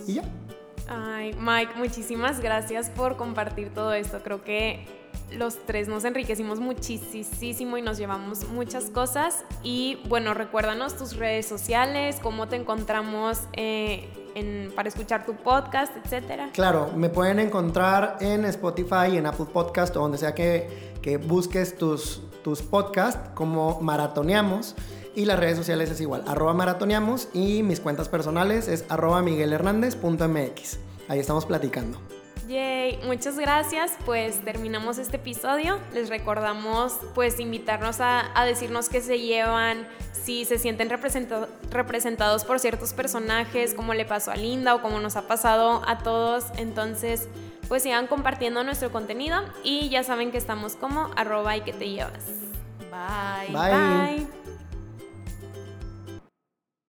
[0.06, 0.43] Y ya.
[0.88, 4.20] Ay, Mike, muchísimas gracias por compartir todo esto.
[4.22, 4.86] Creo que
[5.32, 9.44] los tres nos enriquecimos muchísimo y nos llevamos muchas cosas.
[9.62, 14.08] Y bueno, recuérdanos tus redes sociales, cómo te encontramos eh,
[14.74, 16.50] para escuchar tu podcast, etcétera.
[16.52, 21.76] Claro, me pueden encontrar en Spotify, en Apple Podcast o donde sea que, que busques
[21.76, 24.74] tus, tus podcasts como Maratoneamos.
[25.16, 30.78] Y las redes sociales es igual, arroba maratoneamos y mis cuentas personales es arroba miguelhernández.mx.
[31.08, 32.00] Ahí estamos platicando.
[32.48, 33.92] Yay, muchas gracias.
[34.04, 35.78] Pues terminamos este episodio.
[35.92, 42.92] Les recordamos pues invitarnos a, decirnos qué se llevan, si se sienten representados por ciertos
[42.92, 46.46] personajes, como le pasó a Linda o como nos ha pasado a todos.
[46.58, 47.28] Entonces,
[47.68, 51.88] pues sigan compartiendo nuestro contenido y ya saben que estamos como arroba y que te
[51.88, 52.24] llevas.
[52.90, 53.52] Bye.
[53.52, 54.43] Bye.